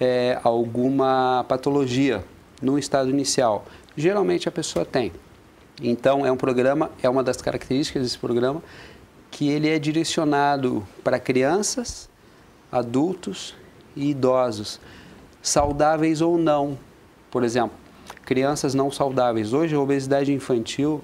é, 0.00 0.40
alguma 0.42 1.44
patologia 1.48 2.24
no 2.60 2.78
estado 2.78 3.10
inicial? 3.10 3.64
Geralmente 3.96 4.48
a 4.48 4.52
pessoa 4.52 4.84
tem. 4.84 5.12
Então 5.82 6.24
é 6.24 6.32
um 6.32 6.36
programa, 6.36 6.90
é 7.02 7.08
uma 7.08 7.22
das 7.22 7.40
características 7.42 8.02
desse 8.02 8.18
programa 8.18 8.62
que 9.30 9.48
ele 9.48 9.68
é 9.68 9.78
direcionado 9.78 10.86
para 11.04 11.18
crianças, 11.18 12.08
adultos 12.72 13.54
e 13.94 14.10
idosos, 14.10 14.80
saudáveis 15.42 16.20
ou 16.20 16.38
não. 16.38 16.78
Por 17.30 17.44
exemplo, 17.44 17.76
crianças 18.24 18.74
não 18.74 18.90
saudáveis. 18.90 19.52
Hoje 19.52 19.74
a 19.74 19.80
obesidade 19.80 20.32
infantil 20.32 21.02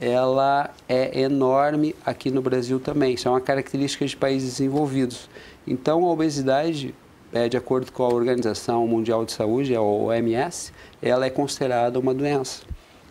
ela 0.00 0.70
é 0.88 1.20
enorme 1.20 1.94
aqui 2.04 2.30
no 2.30 2.42
Brasil 2.42 2.80
também. 2.80 3.14
Isso 3.14 3.28
é 3.28 3.30
uma 3.30 3.40
característica 3.40 4.04
de 4.04 4.16
países 4.16 4.50
desenvolvidos. 4.50 5.28
Então 5.66 6.04
a 6.04 6.10
obesidade, 6.10 6.94
é, 7.32 7.48
de 7.48 7.56
acordo 7.56 7.90
com 7.90 8.04
a 8.04 8.08
Organização 8.08 8.86
Mundial 8.86 9.24
de 9.24 9.32
Saúde, 9.32 9.74
a 9.74 9.80
OMS, 9.80 10.72
ela 11.00 11.26
é 11.26 11.30
considerada 11.30 11.98
uma 11.98 12.12
doença. 12.12 12.62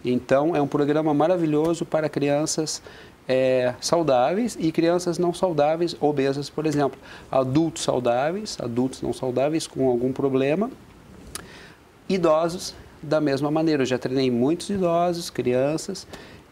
Então 0.03 0.55
é 0.55 0.61
um 0.61 0.67
programa 0.67 1.13
maravilhoso 1.13 1.85
para 1.85 2.07
crianças 2.09 2.81
é, 3.27 3.73
saudáveis 3.79 4.57
e 4.59 4.71
crianças 4.71 5.17
não 5.17 5.33
saudáveis, 5.33 5.95
obesas, 5.99 6.49
por 6.49 6.65
exemplo. 6.65 6.99
Adultos 7.31 7.83
saudáveis, 7.83 8.57
adultos 8.59 9.01
não 9.01 9.13
saudáveis 9.13 9.67
com 9.67 9.87
algum 9.87 10.11
problema, 10.11 10.69
idosos 12.09 12.75
da 13.01 13.21
mesma 13.21 13.49
maneira. 13.49 13.83
Eu 13.83 13.87
já 13.87 13.97
treinei 13.97 14.29
muitos 14.29 14.69
idosos, 14.69 15.29
crianças 15.29 16.07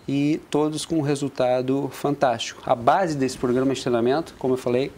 e 0.07 0.39
todos 0.49 0.85
com 0.85 0.97
um 0.97 1.01
resultado 1.01 1.89
fantástico. 1.91 2.61
A 2.65 2.75
base 2.75 3.15
desse 3.15 3.37
programa 3.37 3.73
de 3.73 3.81
treinamento, 3.81 4.33
como 4.39 4.53
eu 4.53 4.57
falei, 4.57 4.91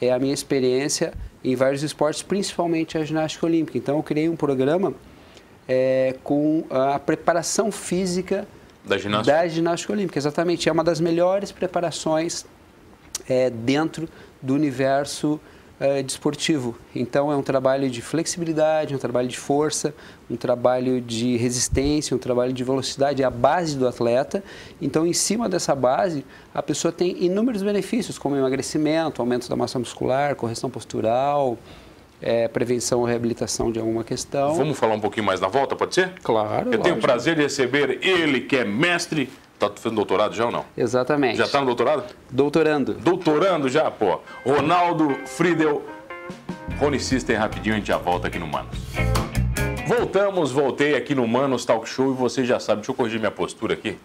é 0.00 0.12
a 0.12 0.18
minha 0.18 0.34
experiência 0.34 1.12
em 1.46 1.54
vários 1.54 1.84
esportes, 1.84 2.22
principalmente 2.22 2.98
a 2.98 3.04
ginástica 3.04 3.46
olímpica. 3.46 3.78
Então, 3.78 3.96
eu 3.96 4.02
criei 4.02 4.28
um 4.28 4.34
programa 4.34 4.92
é, 5.68 6.16
com 6.24 6.64
a 6.68 6.98
preparação 6.98 7.70
física 7.70 8.46
da 8.84 8.98
ginástica. 8.98 9.36
da 9.36 9.48
ginástica 9.48 9.92
olímpica. 9.92 10.18
Exatamente, 10.18 10.68
é 10.68 10.72
uma 10.72 10.82
das 10.82 11.00
melhores 11.00 11.52
preparações 11.52 12.44
é, 13.28 13.48
dentro 13.48 14.08
do 14.42 14.54
universo 14.54 15.40
é, 15.78 16.02
desportivo. 16.02 16.76
Então 16.94 17.30
é 17.30 17.36
um 17.36 17.42
trabalho 17.42 17.88
de 17.90 18.00
flexibilidade, 18.00 18.94
um 18.94 18.98
trabalho 18.98 19.28
de 19.28 19.38
força, 19.38 19.94
um 20.30 20.36
trabalho 20.36 21.00
de 21.00 21.36
resistência, 21.36 22.16
um 22.16 22.18
trabalho 22.18 22.52
de 22.52 22.64
velocidade, 22.64 23.22
é 23.22 23.24
a 23.24 23.30
base 23.30 23.76
do 23.76 23.86
atleta. 23.86 24.42
Então, 24.80 25.06
em 25.06 25.12
cima 25.12 25.48
dessa 25.48 25.74
base, 25.74 26.24
a 26.54 26.62
pessoa 26.62 26.90
tem 26.90 27.24
inúmeros 27.24 27.62
benefícios, 27.62 28.18
como 28.18 28.36
emagrecimento, 28.36 29.20
aumento 29.20 29.48
da 29.48 29.56
massa 29.56 29.78
muscular, 29.78 30.34
correção 30.34 30.68
postural, 30.68 31.56
é, 32.20 32.48
prevenção 32.48 33.00
ou 33.00 33.04
reabilitação 33.04 33.70
de 33.70 33.78
alguma 33.78 34.02
questão. 34.02 34.54
Vamos 34.54 34.78
falar 34.78 34.94
um 34.94 35.00
pouquinho 35.00 35.26
mais 35.26 35.40
na 35.40 35.48
volta, 35.48 35.76
pode 35.76 35.94
ser? 35.94 36.14
Claro. 36.22 36.72
Eu 36.72 36.78
tenho 36.78 36.96
o 36.96 37.00
prazer 37.00 37.36
de 37.36 37.42
receber 37.42 37.98
ele, 38.02 38.40
que 38.40 38.56
é 38.56 38.64
mestre 38.64 39.30
Tá 39.58 39.70
fazendo 39.74 39.96
doutorado 39.96 40.34
já 40.34 40.46
ou 40.46 40.52
não? 40.52 40.64
Exatamente. 40.76 41.38
Já 41.38 41.44
está 41.44 41.60
no 41.60 41.66
doutorado? 41.66 42.04
Doutorando. 42.30 42.94
Doutorando 42.94 43.68
já, 43.68 43.90
pô. 43.90 44.20
Ronaldo 44.44 45.16
Friedel, 45.26 45.82
Rony 46.78 47.00
System, 47.00 47.36
rapidinho, 47.36 47.74
a 47.74 47.78
gente 47.78 47.88
já 47.88 47.96
volta 47.96 48.28
aqui 48.28 48.38
no 48.38 48.46
Manos. 48.46 48.76
Voltamos, 49.86 50.52
voltei 50.52 50.94
aqui 50.96 51.14
no 51.14 51.26
Manos 51.26 51.64
Talk 51.64 51.88
Show 51.88 52.10
e 52.12 52.14
você 52.14 52.44
já 52.44 52.58
sabe, 52.58 52.80
deixa 52.80 52.90
eu 52.90 52.94
corrigir 52.94 53.18
minha 53.18 53.30
postura 53.30 53.74
aqui. 53.74 53.96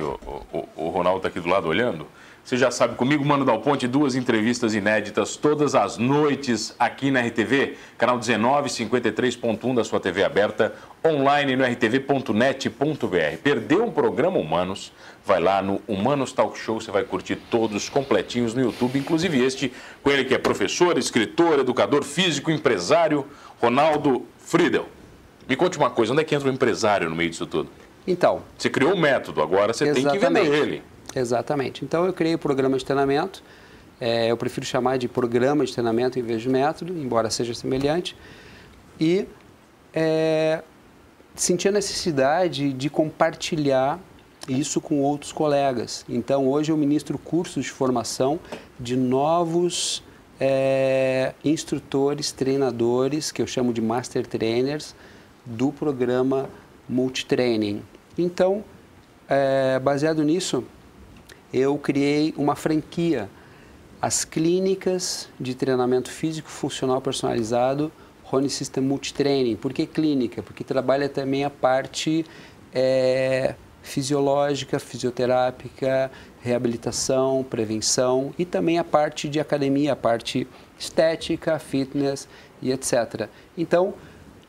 O, 0.00 0.40
o, 0.52 0.68
o 0.76 0.88
Ronaldo 0.88 1.18
está 1.18 1.28
aqui 1.28 1.40
do 1.40 1.48
lado 1.48 1.68
olhando. 1.68 2.06
Você 2.44 2.58
já 2.58 2.70
sabe, 2.70 2.94
comigo, 2.94 3.24
Mano 3.24 3.42
Dal 3.42 3.58
Ponte, 3.62 3.88
duas 3.88 4.14
entrevistas 4.14 4.74
inéditas 4.74 5.34
todas 5.34 5.74
as 5.74 5.96
noites 5.96 6.74
aqui 6.78 7.10
na 7.10 7.22
RTV, 7.22 7.78
canal 7.96 8.18
1953.1 8.18 9.74
da 9.74 9.82
sua 9.82 9.98
TV 9.98 10.22
aberta, 10.22 10.74
online 11.02 11.56
no 11.56 11.64
rtv.net.br. 11.64 13.38
Perdeu 13.42 13.82
um 13.82 13.90
programa 13.90 14.38
Humanos? 14.38 14.92
Vai 15.24 15.40
lá 15.40 15.62
no 15.62 15.80
Humanos 15.88 16.32
Talk 16.32 16.58
Show, 16.58 16.82
você 16.82 16.90
vai 16.90 17.02
curtir 17.04 17.36
todos 17.36 17.88
completinhos 17.88 18.52
no 18.52 18.60
YouTube, 18.60 18.98
inclusive 18.98 19.42
este, 19.42 19.72
com 20.02 20.10
ele 20.10 20.26
que 20.26 20.34
é 20.34 20.38
professor, 20.38 20.98
escritor, 20.98 21.60
educador 21.60 22.04
físico, 22.04 22.50
empresário, 22.50 23.26
Ronaldo 23.58 24.26
Friedel. 24.38 24.86
Me 25.48 25.56
conte 25.56 25.78
uma 25.78 25.88
coisa, 25.88 26.12
onde 26.12 26.20
é 26.20 26.24
que 26.24 26.34
entra 26.34 26.50
o 26.50 26.52
empresário 26.52 27.08
no 27.08 27.16
meio 27.16 27.30
disso 27.30 27.46
tudo? 27.46 27.70
Então. 28.06 28.42
Você 28.56 28.68
criou 28.68 28.92
o 28.92 28.96
um 28.96 29.00
método, 29.00 29.40
agora 29.42 29.72
você 29.72 29.92
tem 29.92 30.06
que 30.06 30.18
vender 30.18 30.46
ele. 30.46 30.82
Exatamente. 31.14 31.84
Então 31.84 32.04
eu 32.04 32.12
criei 32.12 32.34
o 32.34 32.38
programa 32.38 32.76
de 32.76 32.84
treinamento. 32.84 33.42
É, 34.00 34.30
eu 34.30 34.36
prefiro 34.36 34.66
chamar 34.66 34.98
de 34.98 35.08
programa 35.08 35.64
de 35.64 35.72
treinamento 35.72 36.18
em 36.18 36.22
vez 36.22 36.42
de 36.42 36.48
método, 36.48 36.92
embora 36.92 37.30
seja 37.30 37.54
semelhante. 37.54 38.16
E 39.00 39.26
é, 39.92 40.62
senti 41.34 41.68
a 41.68 41.72
necessidade 41.72 42.72
de 42.72 42.90
compartilhar 42.90 44.00
isso 44.48 44.80
com 44.80 45.00
outros 45.00 45.32
colegas. 45.32 46.04
Então 46.08 46.48
hoje 46.48 46.70
eu 46.72 46.76
ministro 46.76 47.16
cursos 47.18 47.64
de 47.64 47.70
formação 47.70 48.38
de 48.78 48.96
novos 48.96 50.02
é, 50.40 51.32
instrutores, 51.44 52.32
treinadores, 52.32 53.30
que 53.32 53.40
eu 53.40 53.46
chamo 53.46 53.72
de 53.72 53.80
Master 53.80 54.26
Trainers, 54.26 54.94
do 55.46 55.72
programa 55.72 56.48
Multitraining. 56.88 57.82
Então, 58.16 58.64
é, 59.28 59.78
baseado 59.78 60.22
nisso, 60.22 60.64
eu 61.52 61.78
criei 61.78 62.34
uma 62.36 62.54
franquia, 62.54 63.28
as 64.00 64.24
clínicas 64.24 65.28
de 65.40 65.54
treinamento 65.54 66.10
físico 66.10 66.48
funcional 66.48 67.00
personalizado 67.00 67.90
Rony 68.24 68.50
System 68.50 68.84
Multitraining. 68.84 69.56
Por 69.56 69.72
que 69.72 69.86
clínica? 69.86 70.42
Porque 70.42 70.64
trabalha 70.64 71.08
também 71.08 71.44
a 71.44 71.50
parte 71.50 72.24
é, 72.72 73.54
fisiológica, 73.82 74.78
fisioterápica, 74.78 76.10
reabilitação, 76.40 77.44
prevenção 77.48 78.34
e 78.38 78.44
também 78.44 78.78
a 78.78 78.84
parte 78.84 79.28
de 79.28 79.38
academia, 79.38 79.92
a 79.92 79.96
parte 79.96 80.48
estética, 80.78 81.58
fitness 81.58 82.28
e 82.60 82.72
etc. 82.72 83.28
Então, 83.56 83.94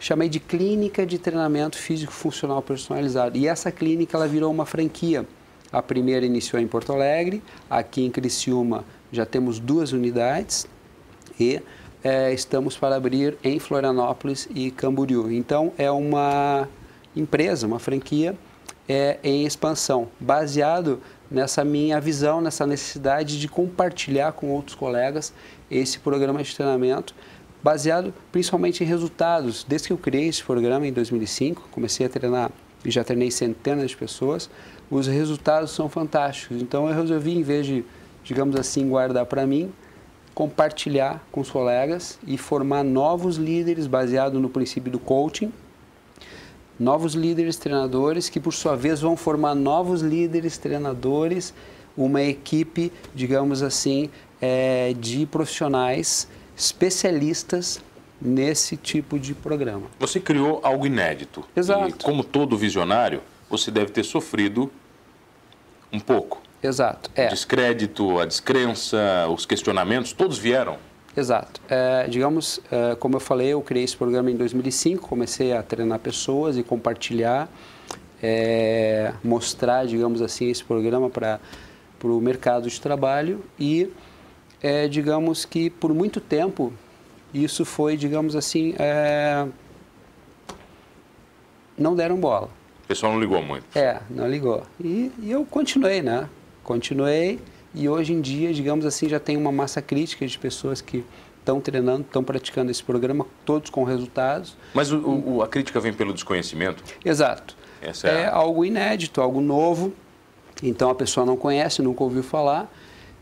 chamei 0.05 0.29
de 0.29 0.39
clínica 0.39 1.03
de 1.03 1.17
treinamento 1.17 1.79
físico 1.79 2.13
funcional 2.13 2.61
personalizado. 2.61 3.39
E 3.39 3.47
essa 3.47 3.71
clínica 3.71 4.15
ela 4.15 4.27
virou 4.27 4.51
uma 4.51 4.63
franquia. 4.63 5.25
A 5.71 5.81
primeira 5.81 6.23
iniciou 6.23 6.61
em 6.61 6.67
Porto 6.67 6.93
Alegre, 6.93 7.41
aqui 7.67 8.05
em 8.05 8.11
Criciúma 8.11 8.85
já 9.11 9.25
temos 9.25 9.57
duas 9.57 9.93
unidades 9.93 10.67
e 11.39 11.59
é, 12.03 12.31
estamos 12.31 12.77
para 12.77 12.95
abrir 12.95 13.35
em 13.43 13.57
Florianópolis 13.57 14.47
e 14.53 14.69
Camboriú. 14.69 15.31
Então 15.31 15.73
é 15.75 15.89
uma 15.89 16.69
empresa, 17.15 17.65
uma 17.65 17.79
franquia 17.79 18.37
é, 18.87 19.17
em 19.23 19.43
expansão, 19.43 20.07
baseado 20.19 21.01
nessa 21.31 21.65
minha 21.65 21.99
visão, 21.99 22.41
nessa 22.41 22.67
necessidade 22.67 23.39
de 23.39 23.47
compartilhar 23.47 24.33
com 24.33 24.51
outros 24.51 24.75
colegas 24.75 25.33
esse 25.69 25.97
programa 25.97 26.43
de 26.43 26.55
treinamento, 26.55 27.15
baseado 27.65 28.13
principalmente 28.31 28.83
em 28.83 28.85
resultados. 28.85 29.65
Desde 29.67 29.87
que 29.87 29.93
eu 29.93 29.97
criei 29.97 30.27
esse 30.27 30.43
programa 30.43 30.85
em 30.85 30.93
2005, 30.93 31.67
comecei 31.71 32.05
a 32.05 32.09
treinar 32.09 32.51
e 32.85 32.91
já 32.91 33.03
treinei 33.03 33.31
centenas 33.31 33.89
de 33.89 33.97
pessoas, 33.97 34.51
os 34.87 35.07
resultados 35.07 35.71
são 35.71 35.89
fantásticos. 35.89 36.61
Então 36.61 36.87
eu 36.87 36.93
resolvi, 36.93 37.35
em 37.35 37.41
vez 37.41 37.65
de, 37.65 37.83
digamos 38.23 38.55
assim, 38.55 38.87
guardar 38.87 39.25
para 39.25 39.47
mim, 39.47 39.73
compartilhar 40.35 41.25
com 41.31 41.41
os 41.41 41.49
colegas 41.49 42.19
e 42.27 42.37
formar 42.37 42.83
novos 42.83 43.37
líderes 43.37 43.87
baseado 43.87 44.39
no 44.39 44.47
princípio 44.47 44.91
do 44.91 44.99
coaching, 44.99 45.51
novos 46.79 47.15
líderes 47.15 47.57
treinadores 47.57 48.29
que 48.29 48.39
por 48.39 48.53
sua 48.53 48.75
vez 48.75 49.01
vão 49.01 49.17
formar 49.17 49.55
novos 49.55 50.01
líderes 50.01 50.59
treinadores, 50.59 51.51
uma 51.97 52.21
equipe, 52.21 52.93
digamos 53.15 53.63
assim, 53.63 54.11
é, 54.39 54.93
de 54.99 55.25
profissionais 55.25 56.27
especialistas 56.55 57.81
nesse 58.21 58.77
tipo 58.77 59.19
de 59.19 59.33
programa. 59.33 59.87
Você 59.99 60.19
criou 60.19 60.59
algo 60.63 60.85
inédito. 60.85 61.43
Exato. 61.55 61.89
E 61.89 61.93
como 61.93 62.23
todo 62.23 62.57
visionário, 62.57 63.21
você 63.49 63.69
deve 63.69 63.91
ter 63.91 64.03
sofrido 64.03 64.71
um 65.91 65.99
pouco. 65.99 66.41
Exato. 66.61 67.11
É. 67.15 67.27
O 67.27 67.29
descrédito, 67.29 68.19
a 68.19 68.25
descrença, 68.25 69.27
os 69.29 69.45
questionamentos, 69.45 70.13
todos 70.13 70.37
vieram. 70.37 70.77
Exato. 71.15 71.61
É, 71.69 72.07
digamos, 72.07 72.59
é, 72.71 72.95
como 72.95 73.15
eu 73.15 73.19
falei, 73.19 73.49
eu 73.49 73.61
criei 73.61 73.85
esse 73.85 73.95
programa 73.95 74.29
em 74.29 74.35
2005, 74.35 75.07
comecei 75.07 75.53
a 75.53 75.63
treinar 75.63 75.99
pessoas 75.99 76.57
e 76.57 76.63
compartilhar, 76.63 77.47
é, 78.21 79.13
mostrar, 79.23 79.85
digamos 79.85 80.21
assim, 80.21 80.49
esse 80.49 80.63
programa 80.63 81.09
para 81.09 81.39
o 82.03 82.19
mercado 82.19 82.69
de 82.69 82.81
trabalho 82.81 83.45
e, 83.57 83.89
é, 84.65 84.87
digamos 84.87 85.45
que 85.45 85.69
por 85.69 85.93
muito 85.93 86.19
tempo, 86.19 86.73
isso 87.31 87.63
foi, 87.63 87.95
digamos 87.95 88.35
assim, 88.35 88.73
é, 88.79 89.45
não 91.77 91.95
deram 91.95 92.17
bola. 92.17 92.49
O 92.83 92.87
pessoal 92.87 93.13
não 93.13 93.19
ligou 93.19 93.43
muito. 93.43 93.63
É, 93.77 94.01
não 94.09 94.27
ligou. 94.27 94.63
E, 94.83 95.11
e, 95.19 95.29
eu 95.29 95.45
continuei, 95.45 96.01
né? 96.01 96.27
Continuei 96.63 97.39
e 97.75 97.87
hoje 97.87 98.11
em 98.11 98.19
dia, 98.19 98.51
digamos 98.51 98.87
assim, 98.87 99.07
já 99.07 99.19
tem 99.19 99.37
uma 99.37 99.51
massa 99.51 99.83
crítica 99.83 100.25
de 100.25 100.35
pessoas 100.39 100.81
que 100.81 101.05
estão 101.37 101.61
treinando, 101.61 102.01
estão 102.01 102.23
praticando 102.23 102.71
esse 102.71 102.83
programa, 102.83 103.27
todos 103.45 103.69
com 103.69 103.83
resultados. 103.83 104.57
Mas 104.73 104.91
o, 104.91 104.97
o, 104.97 105.43
a 105.43 105.47
crítica 105.47 105.79
vem 105.79 105.93
pelo 105.93 106.11
desconhecimento? 106.11 106.83
Exato. 107.03 107.55
Essa 107.83 108.07
é, 108.07 108.21
é 108.21 108.25
a... 108.25 108.33
algo 108.33 108.65
inédito, 108.65 109.21
algo 109.21 109.41
novo. 109.41 109.93
Então 110.63 110.89
a 110.89 110.95
pessoa 110.95 111.23
não 111.23 111.37
conhece, 111.37 111.83
nunca 111.83 112.03
ouviu 112.03 112.23
falar. 112.23 112.67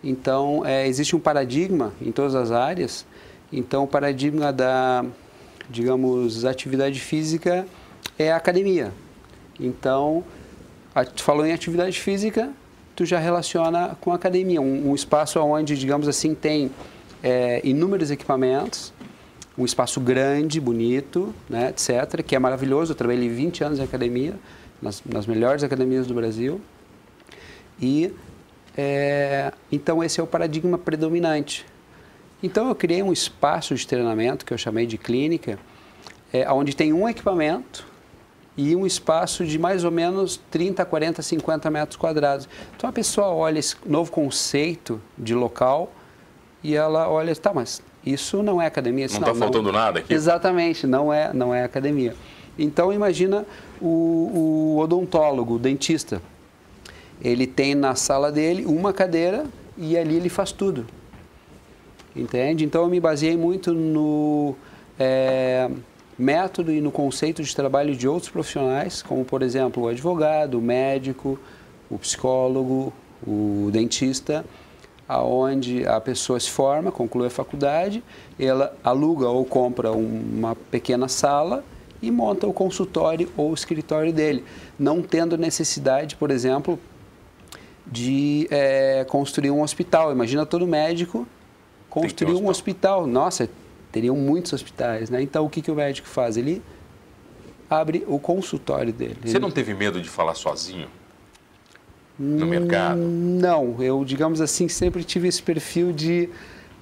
Então 0.04 0.66
é, 0.66 0.88
existe 0.88 1.16
um 1.16 1.20
paradigma 1.20 1.94
em 2.02 2.12
todas 2.12 2.36
as 2.36 2.52
áreas. 2.52 3.06
Então 3.52 3.84
o 3.84 3.88
paradigma 3.88 4.52
da, 4.52 5.06
digamos, 5.70 6.46
atividade 6.46 7.00
física 7.00 7.66
é 8.18 8.32
a 8.32 8.38
academia. 8.38 8.92
Então, 9.60 10.24
a, 10.94 11.06
tu 11.06 11.24
falou 11.24 11.46
em 11.46 11.54
atividade 11.54 12.00
física, 12.00 12.52
tu 12.96 13.06
já 13.06 13.20
relaciona 13.20 13.96
com 14.00 14.12
a 14.12 14.16
academia, 14.16 14.62
um, 14.62 14.90
um 14.90 14.96
espaço 14.96 15.40
onde, 15.40 15.78
digamos 15.78 16.08
assim, 16.08 16.36
tem 16.36 16.72
é, 17.22 17.62
inúmeros 17.64 18.12
equipamentos, 18.12 18.94
um 19.58 19.66
espaço 19.66 20.02
grande, 20.02 20.60
bonito, 20.60 21.34
né, 21.50 21.70
etc., 21.70 22.24
que 22.24 22.36
é 22.36 22.40
maravilhoso. 22.40 22.92
Eu 22.92 22.96
trabalhei 22.96 23.30
20 23.30 23.64
anos 23.64 23.80
em 23.80 23.84
academia, 23.84 24.34
nas, 24.82 25.02
nas 25.06 25.26
melhores 25.28 25.64
academias 25.64 26.08
do 26.08 26.14
Brasil. 26.14 26.60
E, 27.80 28.12
é, 28.78 29.52
então, 29.72 30.04
esse 30.04 30.20
é 30.20 30.24
o 30.24 30.28
paradigma 30.28 30.78
predominante. 30.78 31.66
Então, 32.42 32.68
eu 32.68 32.76
criei 32.76 33.02
um 33.02 33.14
espaço 33.14 33.76
de 33.76 33.88
treinamento, 33.88 34.46
que 34.46 34.54
eu 34.54 34.58
chamei 34.58 34.86
de 34.86 34.98
clínica, 34.98 35.60
é, 36.32 36.52
onde 36.52 36.76
tem 36.76 36.92
um 36.92 37.08
equipamento 37.08 37.86
e 38.58 38.76
um 38.76 38.86
espaço 38.86 39.46
de 39.46 39.58
mais 39.58 39.84
ou 39.84 39.92
menos 39.92 40.40
30, 40.52 40.84
40, 40.86 41.22
50 41.22 41.70
metros 41.70 41.98
quadrados. 41.98 42.50
Então, 42.76 42.90
a 42.90 42.94
pessoa 42.94 43.28
olha 43.28 43.60
esse 43.60 43.76
novo 43.86 44.12
conceito 44.12 45.02
de 45.18 45.34
local 45.34 45.92
e 46.64 46.76
ela 46.76 47.10
olha, 47.10 47.36
tá, 47.36 47.54
mas 47.54 47.82
isso 48.06 48.44
não 48.44 48.62
é 48.62 48.66
academia. 48.66 49.08
Não 49.08 49.20
está 49.20 49.34
faltando 49.34 49.72
não, 49.72 49.80
nada 49.80 50.00
aqui? 50.00 50.14
Exatamente, 50.14 50.86
não 50.86 51.14
é, 51.14 51.32
não 51.34 51.54
é 51.54 51.64
academia. 51.64 52.16
Então, 52.58 52.92
imagina 52.92 53.46
o, 53.82 54.76
o 54.76 54.80
odontólogo, 54.80 55.56
o 55.56 55.60
dentista. 55.60 56.22
Ele 57.24 57.48
tem 57.48 57.74
na 57.74 57.96
sala 57.96 58.32
dele 58.32 58.66
uma 58.66 58.92
cadeira 58.92 59.46
e 59.78 59.98
ali 59.98 60.16
ele 60.16 60.30
faz 60.30 60.52
tudo. 60.52 60.86
Entende? 62.16 62.66
Então, 62.66 62.84
eu 62.84 62.90
me 62.90 63.00
baseei 63.00 63.38
muito 63.38 63.74
no... 63.74 64.56
É, 65.00 65.70
método 66.18 66.72
e 66.72 66.80
no 66.80 66.92
conceito 66.92 67.44
de 67.44 67.56
trabalho 67.56 67.96
de 67.96 68.08
outros 68.08 68.30
profissionais, 68.30 69.02
como 69.02 69.26
por 69.26 69.42
exemplo 69.42 69.84
o 69.84 69.88
advogado, 69.88 70.60
o 70.60 70.62
médico, 70.62 71.40
o 71.90 71.98
psicólogo, 71.98 72.94
o 73.26 73.70
dentista, 73.72 74.46
aonde 75.08 75.86
a 75.88 76.00
pessoa 76.00 76.40
se 76.40 76.50
forma, 76.50 76.92
conclui 76.92 77.28
a 77.28 77.30
faculdade, 77.30 78.04
ela 78.40 78.76
aluga 78.84 79.28
ou 79.28 79.44
compra 79.46 79.92
uma 79.92 80.56
pequena 80.56 81.08
sala 81.08 81.64
e 82.02 82.12
monta 82.12 82.48
o 82.48 82.54
consultório 82.54 83.30
ou 83.36 83.52
o 83.52 83.54
escritório 83.54 84.12
dele, 84.12 84.44
não 84.78 85.02
tendo 85.02 85.38
necessidade, 85.38 86.16
por 86.16 86.32
exemplo, 86.32 86.80
de 87.86 88.48
é, 88.50 89.06
construir 89.06 89.52
um 89.52 89.62
hospital. 89.62 90.12
Imagina 90.12 90.46
todo 90.46 90.66
médico 90.66 91.28
construir 91.90 92.34
um 92.34 92.48
hospital. 92.48 93.06
Nossa, 93.06 93.50
teriam 93.92 94.16
muitos 94.16 94.52
hospitais, 94.54 95.10
né? 95.10 95.22
Então 95.22 95.46
o 95.46 95.50
que, 95.50 95.62
que 95.62 95.70
o 95.70 95.76
médico 95.76 96.08
faz? 96.08 96.38
Ele 96.38 96.62
abre 97.70 98.04
o 98.08 98.20
consultório 98.20 98.92
dele. 98.92 99.18
Você 99.24 99.40
não 99.40 99.52
teve 99.52 99.74
medo 99.74 100.02
de 100.02 100.10
falar 100.10 100.34
sozinho 100.34 100.88
no 102.18 102.46
mercado? 102.46 103.00
Não, 103.00 103.82
eu 103.82 104.04
digamos 104.04 104.42
assim 104.42 104.68
sempre 104.68 105.04
tive 105.04 105.28
esse 105.28 105.42
perfil 105.42 105.92
de 105.92 106.30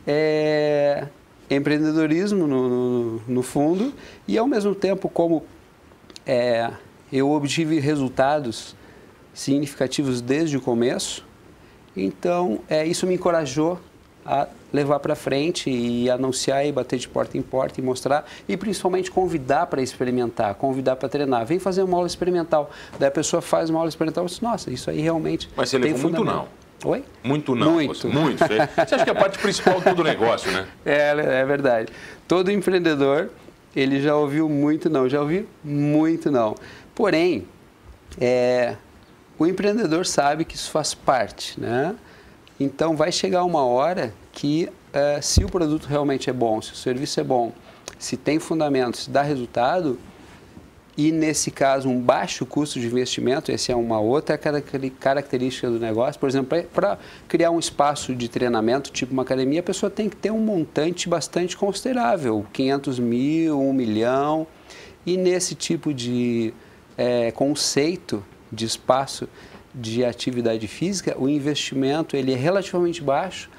é, 0.06 1.08
empreendedorismo 1.50 2.48
no, 2.48 2.70
no, 2.70 3.22
no, 3.28 3.44
fundo 3.44 3.94
e 4.28 4.38
ao 4.38 4.48
mesmo 4.48 4.74
tempo 4.74 5.10
como 5.10 5.44
é, 6.26 6.72
eu 7.12 7.32
obtive 7.32 7.80
resultados 7.80 8.76
significativos 9.34 10.22
desde 10.22 10.58
o 10.58 10.62
começo, 10.62 11.26
então 11.96 12.60
é, 12.70 12.86
isso 12.86 13.06
me 13.06 13.16
encorajou 13.16 13.80
a 14.26 14.48
levar 14.72 15.00
para 15.00 15.16
frente 15.16 15.70
e 15.70 16.10
anunciar 16.10 16.66
e 16.66 16.72
bater 16.72 16.98
de 16.98 17.08
porta 17.08 17.38
em 17.38 17.42
porta 17.42 17.80
e 17.80 17.84
mostrar 17.84 18.26
e 18.48 18.56
principalmente 18.56 19.12
convidar 19.12 19.66
para 19.68 19.82
experimentar, 19.82 20.56
convidar 20.56 20.96
para 20.96 21.10
treinar. 21.10 21.46
Vem 21.46 21.60
fazer 21.60 21.84
uma 21.84 21.98
aula 21.98 22.08
experimental. 22.08 22.72
Daí 22.98 23.10
a 23.10 23.12
pessoa 23.12 23.42
faz 23.42 23.70
uma 23.70 23.80
aula 23.80 23.90
experimental 23.90 24.24
e 24.26 24.28
diz, 24.28 24.40
nossa, 24.40 24.72
isso 24.72 24.90
aí 24.90 25.02
realmente 25.02 25.50
Mas 25.56 25.70
você 25.70 25.78
levou 25.78 26.04
muito 26.04 26.24
não. 26.24 26.48
Oi? 26.84 27.04
Muito 27.24 27.56
não. 27.56 27.74
Muito. 27.74 27.96
Você, 27.96 28.08
muito. 28.08 28.40
Você 28.40 28.54
acha 28.82 29.04
que 29.04 29.10
é 29.10 29.14
a 29.14 29.16
parte 29.16 29.38
principal 29.38 29.80
do 29.82 30.04
negócio, 30.04 30.52
né? 30.52 30.68
É, 30.86 31.10
é 31.42 31.46
verdade. 31.46 31.92
Todo 32.28 32.50
empreendedor, 32.52 33.30
ele 33.76 34.02
já 34.02 34.16
ouviu 34.16 34.50
muito 34.50 34.90
não, 34.90 35.08
já 35.08 35.22
ouviu 35.22 35.46
muito 35.64 36.32
não. 36.32 36.56
Porém, 36.96 37.46
é, 38.20 38.76
o 39.38 39.46
empreendedor 39.46 40.06
sabe 40.06 40.46
que 40.46 40.56
isso 40.56 40.70
faz 40.72 40.94
parte, 40.94 41.60
né? 41.60 41.96
Então, 42.60 42.96
vai 42.96 43.12
chegar 43.12 43.44
uma 43.44 43.66
hora 43.66 44.14
que, 44.32 44.70
uh, 44.94 45.22
se 45.22 45.44
o 45.44 45.50
produto 45.50 45.86
realmente 45.86 46.30
é 46.30 46.34
bom, 46.34 46.62
se 46.62 46.74
o 46.74 46.76
serviço 46.76 47.20
é 47.20 47.24
bom, 47.24 47.52
se 47.98 48.16
tem 48.16 48.40
fundamentos, 48.40 49.06
se 49.06 49.10
dá 49.10 49.22
resultado, 49.22 49.98
e 50.98 51.12
nesse 51.12 51.50
caso 51.50 51.90
um 51.90 52.00
baixo 52.00 52.46
custo 52.46 52.80
de 52.80 52.86
investimento, 52.86 53.52
essa 53.52 53.72
é 53.72 53.76
uma 53.76 54.00
outra 54.00 54.38
característica 54.38 55.70
do 55.70 55.80
negócio. 55.80 56.20
Por 56.20 56.28
exemplo, 56.28 56.64
para 56.74 56.98
criar 57.28 57.50
um 57.50 57.60
espaço 57.60 58.14
de 58.14 58.28
treinamento, 58.30 58.92
tipo 58.92 59.14
uma 59.14 59.24
academia, 59.24 59.62
a 59.62 59.64
pessoa 59.64 59.90
tem 59.90 60.10
que 60.10 60.16
ter 60.16 60.32
um 60.32 60.40
montante 60.40 61.08
bastante 61.08 61.56
considerável, 61.56 62.46
500 62.52 63.00
mil, 63.00 63.60
1 63.60 63.74
milhão. 63.74 64.46
E 65.06 65.18
nesse 65.18 65.56
tipo 65.56 65.94
de 65.94 66.54
é, 66.98 67.32
conceito 67.32 68.24
de 68.52 68.66
espaço, 68.66 69.28
de 69.74 70.04
atividade 70.04 70.68
física, 70.68 71.16
o 71.18 71.30
investimento 71.30 72.16
ele 72.16 72.34
é 72.34 72.36
relativamente 72.36 73.02
baixo 73.02 73.50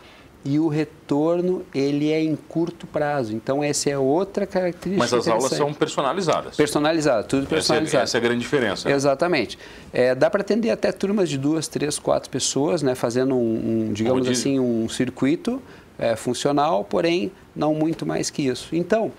e 0.44 0.58
o 0.58 0.66
retorno 0.68 1.64
ele 1.74 2.10
é 2.10 2.20
em 2.20 2.34
curto 2.34 2.86
prazo. 2.86 3.32
Então 3.32 3.62
essa 3.62 3.90
é 3.90 3.96
outra 3.96 4.46
característica. 4.46 4.98
Mas 4.98 5.12
as 5.14 5.28
aulas 5.28 5.52
são 5.52 5.72
personalizadas. 5.72 6.56
Personalizadas, 6.56 7.26
tudo 7.26 7.46
personalizado. 7.46 7.86
Essa 7.86 7.96
é, 7.96 8.02
essa 8.02 8.16
é 8.16 8.18
a 8.18 8.22
grande 8.22 8.40
diferença. 8.40 8.88
Né? 8.88 8.94
Exatamente. 8.94 9.58
É, 9.92 10.14
dá 10.14 10.28
para 10.28 10.40
atender 10.40 10.70
até 10.70 10.90
turmas 10.90 11.28
de 11.28 11.38
duas, 11.38 11.68
três, 11.68 11.98
quatro 11.98 12.28
pessoas, 12.28 12.82
né, 12.82 12.94
fazendo 12.94 13.36
um, 13.36 13.88
um 13.88 13.92
digamos 13.92 14.28
assim, 14.28 14.58
um 14.58 14.88
circuito 14.88 15.62
é, 15.98 16.16
funcional, 16.16 16.84
porém 16.84 17.30
não 17.54 17.74
muito 17.74 18.04
mais 18.04 18.28
que 18.28 18.42
isso. 18.42 18.74
Então 18.74 19.12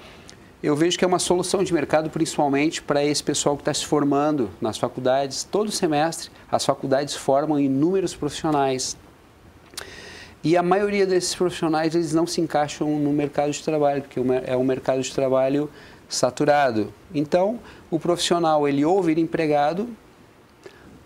eu 0.63 0.77
vejo 0.77 0.97
que 0.97 1.03
é 1.03 1.07
uma 1.07 1.19
solução 1.19 1.61
de 1.61 1.73
mercado 1.73 2.09
principalmente 2.09 2.81
para 2.81 3.03
esse 3.03 3.21
pessoal 3.21 3.57
que 3.57 3.61
está 3.63 3.73
se 3.73 3.85
formando 3.85 4.49
nas 4.61 4.77
faculdades. 4.77 5.43
Todo 5.43 5.69
semestre, 5.69 6.31
as 6.49 6.65
faculdades 6.65 7.13
formam 7.15 7.59
inúmeros 7.59 8.15
profissionais. 8.15 8.95
E 10.41 10.55
a 10.55 10.63
maioria 10.63 11.05
desses 11.05 11.35
profissionais 11.35 11.93
eles 11.95 12.13
não 12.13 12.25
se 12.25 12.39
encaixam 12.39 12.97
no 12.97 13.11
mercado 13.11 13.51
de 13.51 13.61
trabalho, 13.61 14.03
porque 14.03 14.21
é 14.45 14.55
um 14.55 14.63
mercado 14.63 15.01
de 15.01 15.13
trabalho 15.13 15.69
saturado. 16.07 16.93
Então, 17.13 17.59
o 17.91 17.99
profissional 17.99 18.65
ele 18.65 18.85
ou 18.85 19.03
vira 19.03 19.19
empregado 19.19 19.89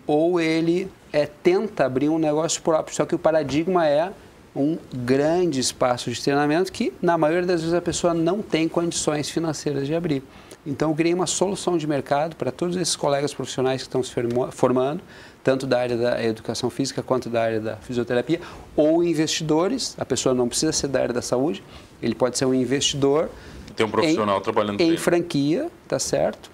ou 0.06 0.40
ele 0.40 0.88
é, 1.12 1.26
tenta 1.26 1.84
abrir 1.84 2.08
um 2.08 2.18
negócio 2.18 2.62
próprio. 2.62 2.94
Só 2.94 3.04
que 3.04 3.14
o 3.14 3.18
paradigma 3.18 3.88
é 3.88 4.12
um 4.58 4.76
grande 4.92 5.60
espaço 5.60 6.10
de 6.10 6.20
treinamento 6.20 6.72
que, 6.72 6.92
na 7.00 7.16
maioria 7.16 7.46
das 7.46 7.60
vezes, 7.60 7.74
a 7.74 7.80
pessoa 7.80 8.12
não 8.12 8.42
tem 8.42 8.68
condições 8.68 9.30
financeiras 9.30 9.86
de 9.86 9.94
abrir. 9.94 10.22
Então, 10.66 10.90
eu 10.90 10.96
criei 10.96 11.14
uma 11.14 11.26
solução 11.26 11.78
de 11.78 11.86
mercado 11.86 12.34
para 12.34 12.50
todos 12.50 12.76
esses 12.76 12.96
colegas 12.96 13.32
profissionais 13.32 13.82
que 13.82 13.88
estão 13.88 14.02
se 14.02 14.12
formando, 14.50 15.00
tanto 15.44 15.64
da 15.64 15.78
área 15.78 15.96
da 15.96 16.22
educação 16.22 16.68
física 16.68 17.02
quanto 17.02 17.30
da 17.30 17.40
área 17.40 17.60
da 17.60 17.76
fisioterapia, 17.76 18.40
ou 18.74 19.04
investidores. 19.04 19.94
A 19.96 20.04
pessoa 20.04 20.34
não 20.34 20.48
precisa 20.48 20.72
ser 20.72 20.88
da 20.88 21.00
área 21.00 21.14
da 21.14 21.22
saúde, 21.22 21.62
ele 22.02 22.14
pode 22.14 22.36
ser 22.36 22.44
um 22.44 22.52
investidor. 22.52 23.30
Tem 23.76 23.86
um 23.86 23.90
profissional 23.90 24.38
em, 24.38 24.42
trabalhando 24.42 24.80
em 24.80 24.96
franquia, 24.96 25.70
tá 25.86 26.00
certo? 26.00 26.50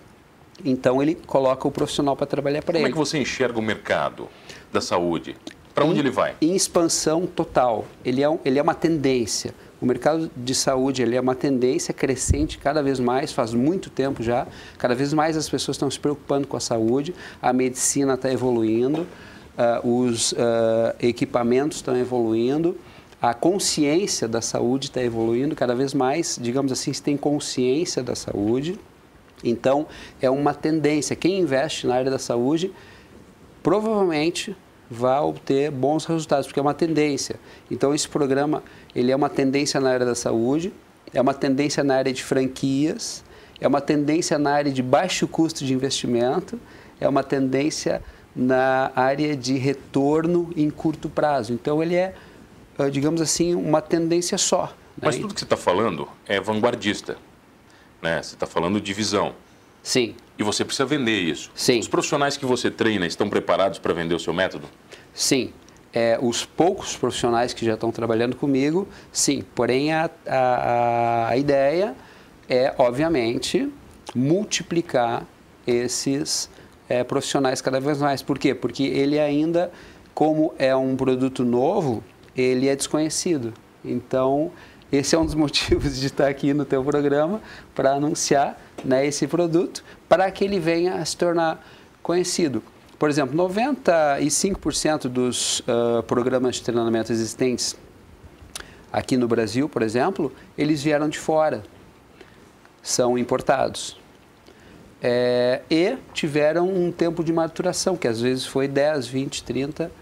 Então, 0.62 1.02
ele 1.02 1.14
coloca 1.14 1.66
o 1.66 1.70
profissional 1.70 2.14
para 2.14 2.26
trabalhar 2.26 2.62
para 2.62 2.78
ele. 2.78 2.84
Como 2.84 2.88
é 2.88 2.92
que 2.92 3.10
você 3.10 3.18
enxerga 3.18 3.58
o 3.58 3.62
mercado 3.62 4.28
da 4.70 4.80
saúde? 4.80 5.34
Para 5.74 5.84
onde 5.84 5.96
em, 5.96 6.00
ele 6.00 6.10
vai? 6.10 6.36
Em 6.40 6.54
expansão 6.54 7.26
total. 7.26 7.84
Ele 8.04 8.22
é, 8.22 8.38
ele 8.44 8.58
é 8.58 8.62
uma 8.62 8.74
tendência. 8.74 9.54
O 9.80 9.86
mercado 9.86 10.30
de 10.36 10.54
saúde 10.54 11.02
ele 11.02 11.16
é 11.16 11.20
uma 11.20 11.34
tendência 11.34 11.92
crescente 11.92 12.56
cada 12.58 12.82
vez 12.82 13.00
mais, 13.00 13.32
faz 13.32 13.52
muito 13.52 13.90
tempo 13.90 14.22
já. 14.22 14.46
Cada 14.78 14.94
vez 14.94 15.12
mais 15.12 15.36
as 15.36 15.48
pessoas 15.48 15.74
estão 15.74 15.90
se 15.90 15.98
preocupando 15.98 16.46
com 16.46 16.56
a 16.56 16.60
saúde, 16.60 17.14
a 17.42 17.52
medicina 17.52 18.14
está 18.14 18.32
evoluindo, 18.32 19.02
uh, 19.02 19.86
os 19.86 20.32
uh, 20.32 20.36
equipamentos 21.00 21.78
estão 21.78 21.96
evoluindo, 21.96 22.78
a 23.20 23.34
consciência 23.34 24.28
da 24.28 24.40
saúde 24.40 24.86
está 24.86 25.02
evoluindo 25.02 25.56
cada 25.56 25.74
vez 25.74 25.92
mais. 25.92 26.38
Digamos 26.40 26.70
assim, 26.72 26.92
se 26.92 27.02
tem 27.02 27.16
consciência 27.16 28.02
da 28.02 28.14
saúde. 28.14 28.78
Então, 29.42 29.86
é 30.20 30.30
uma 30.30 30.54
tendência. 30.54 31.14
Quem 31.16 31.40
investe 31.40 31.86
na 31.86 31.96
área 31.96 32.10
da 32.10 32.18
saúde 32.18 32.72
provavelmente 33.62 34.54
vai 34.94 35.20
obter 35.20 35.70
bons 35.70 36.04
resultados, 36.06 36.46
porque 36.46 36.58
é 36.58 36.62
uma 36.62 36.74
tendência. 36.74 37.36
Então, 37.70 37.94
esse 37.94 38.08
programa 38.08 38.62
ele 38.94 39.10
é 39.10 39.16
uma 39.16 39.28
tendência 39.28 39.80
na 39.80 39.90
área 39.90 40.06
da 40.06 40.14
saúde 40.14 40.72
é 41.14 41.20
uma 41.20 41.32
tendência 41.32 41.84
na 41.84 41.94
área 41.96 42.12
de 42.12 42.22
franquias, 42.22 43.24
é 43.60 43.68
uma 43.68 43.80
tendência 43.80 44.36
na 44.36 44.52
área 44.52 44.72
de 44.72 44.82
baixo 44.82 45.28
custo 45.28 45.64
de 45.64 45.72
investimento, 45.72 46.60
é 47.00 47.08
uma 47.08 47.22
tendência 47.22 48.02
na 48.34 48.90
área 48.96 49.36
de 49.36 49.56
retorno 49.56 50.50
em 50.56 50.68
curto 50.68 51.08
prazo. 51.08 51.52
Então, 51.52 51.80
ele 51.80 51.94
é, 51.94 52.14
ah, 52.76 52.88
digamos 52.88 53.20
assim, 53.20 53.54
uma 53.54 53.80
tendência 53.80 54.36
só. 54.36 54.64
Né? 54.96 55.02
Mas 55.02 55.16
tudo 55.16 55.32
que 55.32 55.40
você 55.40 55.46
está 55.46 55.56
falando 55.56 56.08
é 56.26 56.40
vanguardista. 56.40 57.16
Né? 58.02 58.20
Você 58.20 58.34
está 58.34 58.46
falando 58.46 58.80
de 58.80 58.92
visão. 58.92 59.32
Sim. 59.82 60.16
E 60.38 60.42
você 60.42 60.64
precisa 60.64 60.84
vender 60.84 61.20
isso. 61.20 61.50
Sim. 61.54 61.78
Os 61.78 61.88
profissionais 61.88 62.36
que 62.36 62.44
você 62.44 62.70
treina 62.70 63.06
estão 63.06 63.28
preparados 63.28 63.78
para 63.78 63.92
vender 63.92 64.14
o 64.14 64.20
seu 64.20 64.32
método? 64.32 64.66
Sim. 65.12 65.52
É, 65.92 66.18
os 66.20 66.44
poucos 66.44 66.96
profissionais 66.96 67.54
que 67.54 67.64
já 67.64 67.74
estão 67.74 67.92
trabalhando 67.92 68.34
comigo, 68.34 68.88
sim. 69.12 69.44
Porém, 69.54 69.92
a, 69.92 70.10
a, 70.26 71.28
a 71.28 71.36
ideia 71.36 71.94
é, 72.48 72.74
obviamente, 72.78 73.72
multiplicar 74.14 75.26
esses 75.66 76.50
é, 76.88 77.02
profissionais 77.02 77.60
cada 77.60 77.80
vez 77.80 77.98
mais. 77.98 78.22
Por 78.22 78.38
quê? 78.38 78.54
Porque 78.54 78.84
ele 78.84 79.18
ainda, 79.18 79.70
como 80.14 80.54
é 80.58 80.74
um 80.74 80.96
produto 80.96 81.44
novo, 81.44 82.02
ele 82.36 82.68
é 82.68 82.76
desconhecido. 82.76 83.54
Então, 83.84 84.50
esse 84.92 85.14
é 85.14 85.18
um 85.18 85.24
dos 85.24 85.34
motivos 85.36 85.98
de 85.98 86.06
estar 86.06 86.28
aqui 86.28 86.52
no 86.52 86.64
teu 86.64 86.84
programa 86.84 87.40
para 87.74 87.92
anunciar 87.92 88.60
né, 88.84 89.06
esse 89.06 89.26
produto, 89.26 89.84
para 90.08 90.30
que 90.30 90.44
ele 90.44 90.58
venha 90.58 90.94
a 90.94 91.04
se 91.04 91.16
tornar 91.16 91.64
conhecido. 92.02 92.62
Por 92.98 93.08
exemplo, 93.08 93.36
95% 93.36 95.08
dos 95.08 95.60
uh, 95.60 96.02
programas 96.04 96.56
de 96.56 96.62
treinamento 96.62 97.12
existentes 97.12 97.76
aqui 98.92 99.16
no 99.16 99.26
Brasil, 99.26 99.68
por 99.68 99.82
exemplo, 99.82 100.32
eles 100.56 100.82
vieram 100.82 101.08
de 101.08 101.18
fora, 101.18 101.64
são 102.80 103.18
importados 103.18 103.98
é, 105.06 105.60
e 105.70 105.98
tiveram 106.14 106.66
um 106.66 106.90
tempo 106.90 107.22
de 107.22 107.30
maturação, 107.30 107.94
que 107.94 108.08
às 108.08 108.22
vezes 108.22 108.46
foi 108.46 108.66
10, 108.66 109.06
20, 109.06 109.44
30 109.44 109.92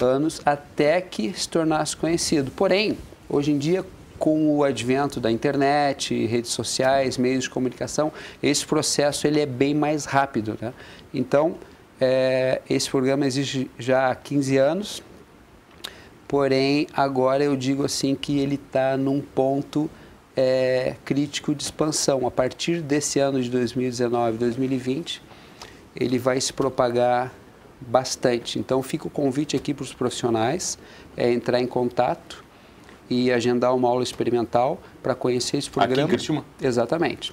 anos 0.00 0.40
até 0.44 1.02
que 1.02 1.38
se 1.38 1.46
tornasse 1.46 1.94
conhecido. 1.94 2.50
Porém, 2.52 2.96
hoje 3.28 3.52
em 3.52 3.58
dia, 3.58 3.84
com 4.22 4.56
o 4.56 4.62
advento 4.62 5.18
da 5.18 5.32
internet, 5.32 6.26
redes 6.26 6.52
sociais, 6.52 7.18
meios 7.18 7.42
de 7.42 7.50
comunicação, 7.50 8.12
esse 8.40 8.64
processo 8.64 9.26
ele 9.26 9.40
é 9.40 9.46
bem 9.46 9.74
mais 9.74 10.04
rápido. 10.04 10.56
Né? 10.60 10.72
Então, 11.12 11.56
é, 12.00 12.62
esse 12.70 12.88
programa 12.88 13.26
existe 13.26 13.68
já 13.76 14.12
há 14.12 14.14
15 14.14 14.56
anos, 14.58 15.02
porém, 16.28 16.86
agora 16.94 17.42
eu 17.42 17.56
digo 17.56 17.84
assim 17.84 18.14
que 18.14 18.38
ele 18.38 18.54
está 18.54 18.96
num 18.96 19.20
ponto 19.20 19.90
é, 20.36 20.94
crítico 21.04 21.52
de 21.52 21.64
expansão. 21.64 22.24
A 22.24 22.30
partir 22.30 22.80
desse 22.80 23.18
ano 23.18 23.42
de 23.42 23.50
2019, 23.50 24.38
2020, 24.38 25.20
ele 25.96 26.16
vai 26.20 26.40
se 26.40 26.52
propagar 26.52 27.34
bastante. 27.80 28.56
Então 28.60 28.84
fica 28.84 29.08
o 29.08 29.10
convite 29.10 29.56
aqui 29.56 29.74
para 29.74 29.82
os 29.82 29.92
profissionais 29.92 30.78
é 31.16 31.32
entrar 31.32 31.58
em 31.58 31.66
contato 31.66 32.41
e 33.12 33.32
agendar 33.32 33.74
uma 33.74 33.88
aula 33.88 34.02
experimental 34.02 34.80
para 35.02 35.14
conhecer 35.14 35.58
esse 35.58 35.70
programa. 35.70 36.02
Aqui 36.02 36.12
em 36.12 36.16
Criciúma? 36.16 36.44
Exatamente. 36.60 37.32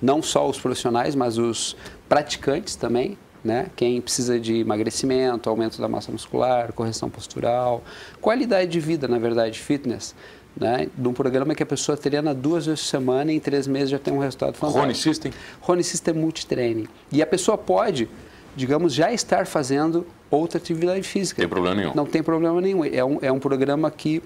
Não 0.00 0.22
só 0.22 0.48
os 0.48 0.58
profissionais, 0.58 1.14
mas 1.14 1.38
os 1.38 1.76
praticantes 2.08 2.76
também, 2.76 3.18
né? 3.44 3.68
Quem 3.76 4.00
precisa 4.00 4.38
de 4.38 4.60
emagrecimento, 4.60 5.48
aumento 5.48 5.80
da 5.80 5.88
massa 5.88 6.10
muscular, 6.10 6.72
correção 6.72 7.08
postural, 7.08 7.82
qualidade 8.20 8.70
de 8.70 8.80
vida, 8.80 9.06
na 9.08 9.18
verdade, 9.18 9.58
fitness 9.58 10.14
né, 10.58 10.88
de 10.96 11.08
um 11.08 11.12
programa 11.12 11.54
que 11.54 11.62
a 11.62 11.66
pessoa 11.66 11.96
treina 11.96 12.34
duas 12.34 12.66
vezes 12.66 12.80
por 12.82 12.88
semana 12.88 13.32
e 13.32 13.36
em 13.36 13.40
três 13.40 13.66
meses 13.66 13.90
já 13.90 13.98
tem 13.98 14.12
um 14.12 14.18
resultado 14.18 14.54
fantástico. 14.54 14.80
Rony 14.80 14.94
System? 14.94 15.32
Rony 15.60 15.84
System 15.84 16.14
Multitraining. 16.14 16.88
E 17.12 17.22
a 17.22 17.26
pessoa 17.26 17.56
pode, 17.56 18.08
digamos, 18.56 18.92
já 18.92 19.12
estar 19.12 19.46
fazendo 19.46 20.06
outra 20.30 20.58
atividade 20.58 21.02
física. 21.02 21.40
Não 21.40 21.48
tem 21.48 21.54
problema 21.54 21.74
nenhum. 21.74 21.94
Não 21.94 22.06
tem 22.06 22.22
problema 22.22 22.60
nenhum. 22.60 22.84
É 22.84 23.04
um, 23.04 23.18
é 23.22 23.30
um 23.30 23.38
programa 23.38 23.90
que, 23.90 24.22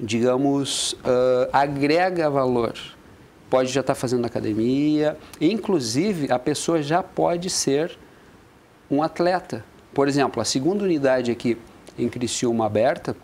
digamos, 0.00 0.92
uh, 0.92 1.48
agrega 1.52 2.28
valor. 2.28 2.74
Pode 3.48 3.72
já 3.72 3.80
estar 3.80 3.94
fazendo 3.94 4.24
academia. 4.24 5.16
Inclusive, 5.40 6.30
a 6.32 6.38
pessoa 6.38 6.82
já 6.82 7.02
pode 7.02 7.50
ser 7.50 7.96
um 8.90 9.02
atleta. 9.02 9.64
Por 9.92 10.08
exemplo, 10.08 10.40
a 10.40 10.44
segunda 10.44 10.84
unidade 10.84 11.30
aqui 11.30 11.56
em 11.98 12.08
Criciúma 12.08 12.66
aberta, 12.66 13.16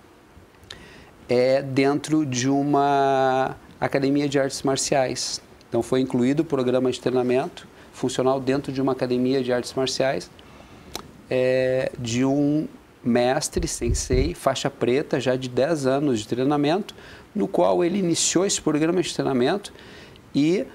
é 1.29 1.63
dentro 1.63 2.25
de 2.27 2.49
uma 2.49 3.57
academia 3.81 4.29
de 4.29 4.39
artes 4.39 4.63
marciais. 4.63 5.41
Então 5.69 5.83
foi 5.83 6.01
incluído 6.01 6.43
o 6.43 6.45
programa 6.45 6.91
de 6.91 7.01
treinamento 7.01 7.69
funcional 7.93 8.41
dentro 8.41 8.73
de 8.73 8.81
uma 8.81 8.93
academia 8.93 9.43
de 9.43 9.53
artes 9.53 9.73
marciais 9.75 10.31
é, 11.29 11.93
de 11.99 12.25
um 12.25 12.67
mestre, 13.03 13.67
sensei, 13.67 14.35
faixa 14.35 14.69
preta, 14.69 15.19
já 15.19 15.37
de 15.37 15.49
10 15.49 15.87
anos 15.87 16.21
de 16.21 16.29
treinamento, 16.29 16.95
no 17.35 17.49
qual 17.49 17.85
ele 17.85 17.99
iniciou 17.99 18.45
esse 18.45 18.61
programa 18.61 19.03
de 19.03 19.15
treinamento 19.15 19.73
e, 20.35 20.67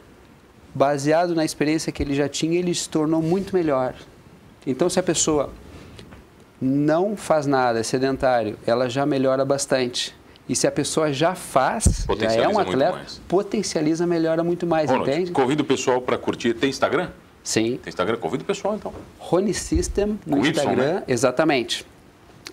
baseado 0.73 1.35
na 1.35 1.45
experiência 1.45 1.91
que 1.91 2.01
ele 2.01 2.15
já 2.15 2.27
tinha, 2.27 2.57
ele 2.57 2.73
se 2.73 2.89
tornou 2.89 3.21
muito 3.21 3.55
melhor. 3.55 3.93
Então, 4.65 4.89
se 4.89 4.99
a 4.99 5.03
pessoa 5.03 5.51
não 6.59 7.15
faz 7.15 7.45
nada, 7.45 7.79
é 7.79 7.83
sedentário, 7.83 8.57
ela 8.65 8.89
já 8.89 9.05
melhora 9.05 9.45
bastante. 9.45 10.15
E 10.47 10.55
se 10.55 10.67
a 10.67 10.71
pessoa 10.71 11.11
já 11.11 11.33
faz, 11.33 12.05
já 12.19 12.43
é 12.43 12.47
um 12.47 12.59
atleta, 12.59 13.01
potencializa, 13.27 14.05
melhora 14.05 14.43
muito 14.43 14.65
mais, 14.65 14.89
Ronald, 14.89 15.09
entende? 15.09 15.31
Convido 15.31 15.63
o 15.63 15.65
pessoal 15.65 16.01
para 16.01 16.17
curtir. 16.17 16.53
Tem 16.53 16.69
Instagram? 16.69 17.09
Sim. 17.43 17.79
Tem 17.83 17.89
Instagram? 17.89 18.17
Convido 18.17 18.43
o 18.43 18.45
pessoal, 18.45 18.75
então. 18.75 18.93
Rony 19.17 19.53
System 19.53 20.19
no 20.25 20.37
Com 20.37 20.45
Instagram. 20.45 20.73
Y, 20.73 20.93
né? 20.93 21.03
Exatamente. 21.07 21.85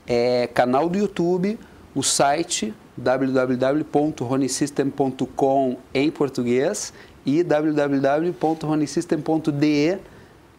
É, 0.07 0.47
canal 0.49 0.89
do 0.89 0.99
YouTube, 0.99 1.59
o 1.95 2.03
site 2.03 2.75
www.ronisystem.com 2.97 5.77
em 5.95 6.11
português 6.11 6.93
e 7.25 7.43
www.ronisystem.de 7.43 9.99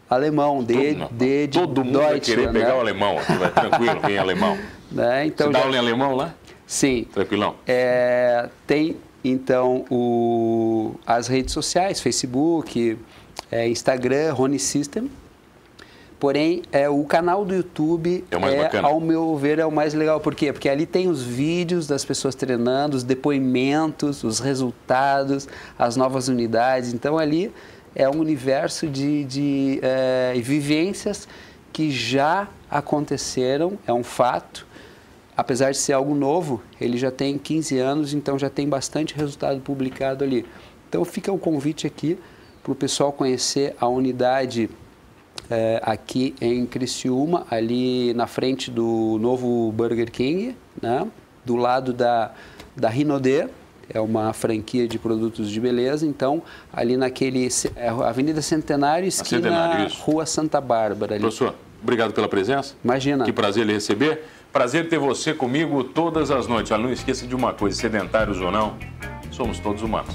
alemão, 0.08 0.62
de, 0.62 0.94
Todo, 0.94 1.08
de, 1.12 1.46
de 1.46 1.58
Todo 1.58 1.84
mundo 1.84 2.00
vai 2.00 2.20
querer 2.20 2.52
né? 2.52 2.60
pegar 2.60 2.76
o 2.76 2.80
alemão, 2.80 3.16
vai 3.16 3.50
tranquilo, 3.50 4.00
em 4.08 4.18
alemão. 4.18 4.56
Né? 4.92 5.26
Então, 5.26 5.46
Você 5.48 5.54
dá 5.54 5.58
já... 5.58 5.64
aula 5.64 5.76
em 5.76 5.80
alemão 5.80 6.14
lá? 6.14 6.32
Sim. 6.64 7.04
Tranquilão? 7.12 7.56
É, 7.66 8.48
tem, 8.64 8.96
então, 9.24 9.84
o, 9.90 10.94
as 11.04 11.26
redes 11.26 11.52
sociais, 11.52 12.00
Facebook, 12.00 12.96
é, 13.50 13.68
Instagram, 13.68 14.32
Rony 14.32 14.60
System. 14.60 15.10
Porém, 16.24 16.62
é, 16.72 16.88
o 16.88 17.04
canal 17.04 17.44
do 17.44 17.54
YouTube, 17.54 18.24
é, 18.30 18.76
é 18.76 18.78
ao 18.78 18.98
meu 18.98 19.36
ver, 19.36 19.58
é 19.58 19.66
o 19.66 19.70
mais 19.70 19.92
legal. 19.92 20.18
Por 20.20 20.34
quê? 20.34 20.54
Porque 20.54 20.70
ali 20.70 20.86
tem 20.86 21.06
os 21.06 21.22
vídeos 21.22 21.86
das 21.86 22.02
pessoas 22.02 22.34
treinando, 22.34 22.96
os 22.96 23.04
depoimentos, 23.04 24.24
os 24.24 24.40
resultados, 24.40 25.46
as 25.78 25.96
novas 25.96 26.28
unidades. 26.28 26.94
Então, 26.94 27.18
ali 27.18 27.52
é 27.94 28.08
um 28.08 28.20
universo 28.20 28.86
de, 28.86 29.22
de 29.24 29.80
é, 29.82 30.32
vivências 30.40 31.28
que 31.70 31.90
já 31.90 32.48
aconteceram, 32.70 33.78
é 33.86 33.92
um 33.92 34.02
fato, 34.02 34.66
apesar 35.36 35.72
de 35.72 35.76
ser 35.76 35.92
algo 35.92 36.14
novo, 36.14 36.62
ele 36.80 36.96
já 36.96 37.10
tem 37.10 37.36
15 37.36 37.78
anos, 37.78 38.14
então 38.14 38.38
já 38.38 38.48
tem 38.48 38.66
bastante 38.66 39.14
resultado 39.14 39.60
publicado 39.60 40.24
ali. 40.24 40.46
Então 40.88 41.04
fica 41.04 41.30
o 41.30 41.38
convite 41.38 41.86
aqui 41.86 42.18
para 42.62 42.72
o 42.72 42.74
pessoal 42.74 43.12
conhecer 43.12 43.76
a 43.78 43.86
unidade 43.86 44.70
é, 45.50 45.80
aqui 45.82 46.34
em 46.40 46.66
Criciúma, 46.66 47.46
ali 47.50 48.14
na 48.14 48.26
frente 48.26 48.70
do 48.70 49.18
novo 49.20 49.70
Burger 49.72 50.10
King, 50.10 50.56
né? 50.80 51.06
do 51.44 51.56
lado 51.56 51.92
da, 51.92 52.32
da 52.74 52.88
Rinodê, 52.88 53.46
é 53.92 54.00
uma 54.00 54.32
franquia 54.32 54.88
de 54.88 54.98
produtos 54.98 55.50
de 55.50 55.60
beleza, 55.60 56.06
então 56.06 56.42
ali 56.72 56.96
naquele 56.96 57.48
é, 57.76 57.88
Avenida 57.88 58.40
Centenário, 58.40 59.06
esquina 59.06 59.42
Centenário, 59.42 59.94
Rua 60.00 60.24
Santa 60.24 60.60
Bárbara. 60.60 61.14
Ali. 61.14 61.20
Professor, 61.20 61.54
obrigado 61.82 62.12
pela 62.12 62.28
presença. 62.28 62.74
Imagina. 62.82 63.24
Que 63.24 63.32
prazer 63.32 63.66
lhe 63.66 63.74
receber. 63.74 64.24
Prazer 64.52 64.88
ter 64.88 64.98
você 64.98 65.34
comigo 65.34 65.82
todas 65.82 66.30
as 66.30 66.46
noites. 66.46 66.70
Olha, 66.70 66.84
não 66.84 66.92
esqueça 66.92 67.26
de 67.26 67.34
uma 67.34 67.52
coisa, 67.52 67.76
sedentários 67.76 68.40
ou 68.40 68.52
não, 68.52 68.76
somos 69.32 69.58
todos 69.58 69.82
humanos. 69.82 70.14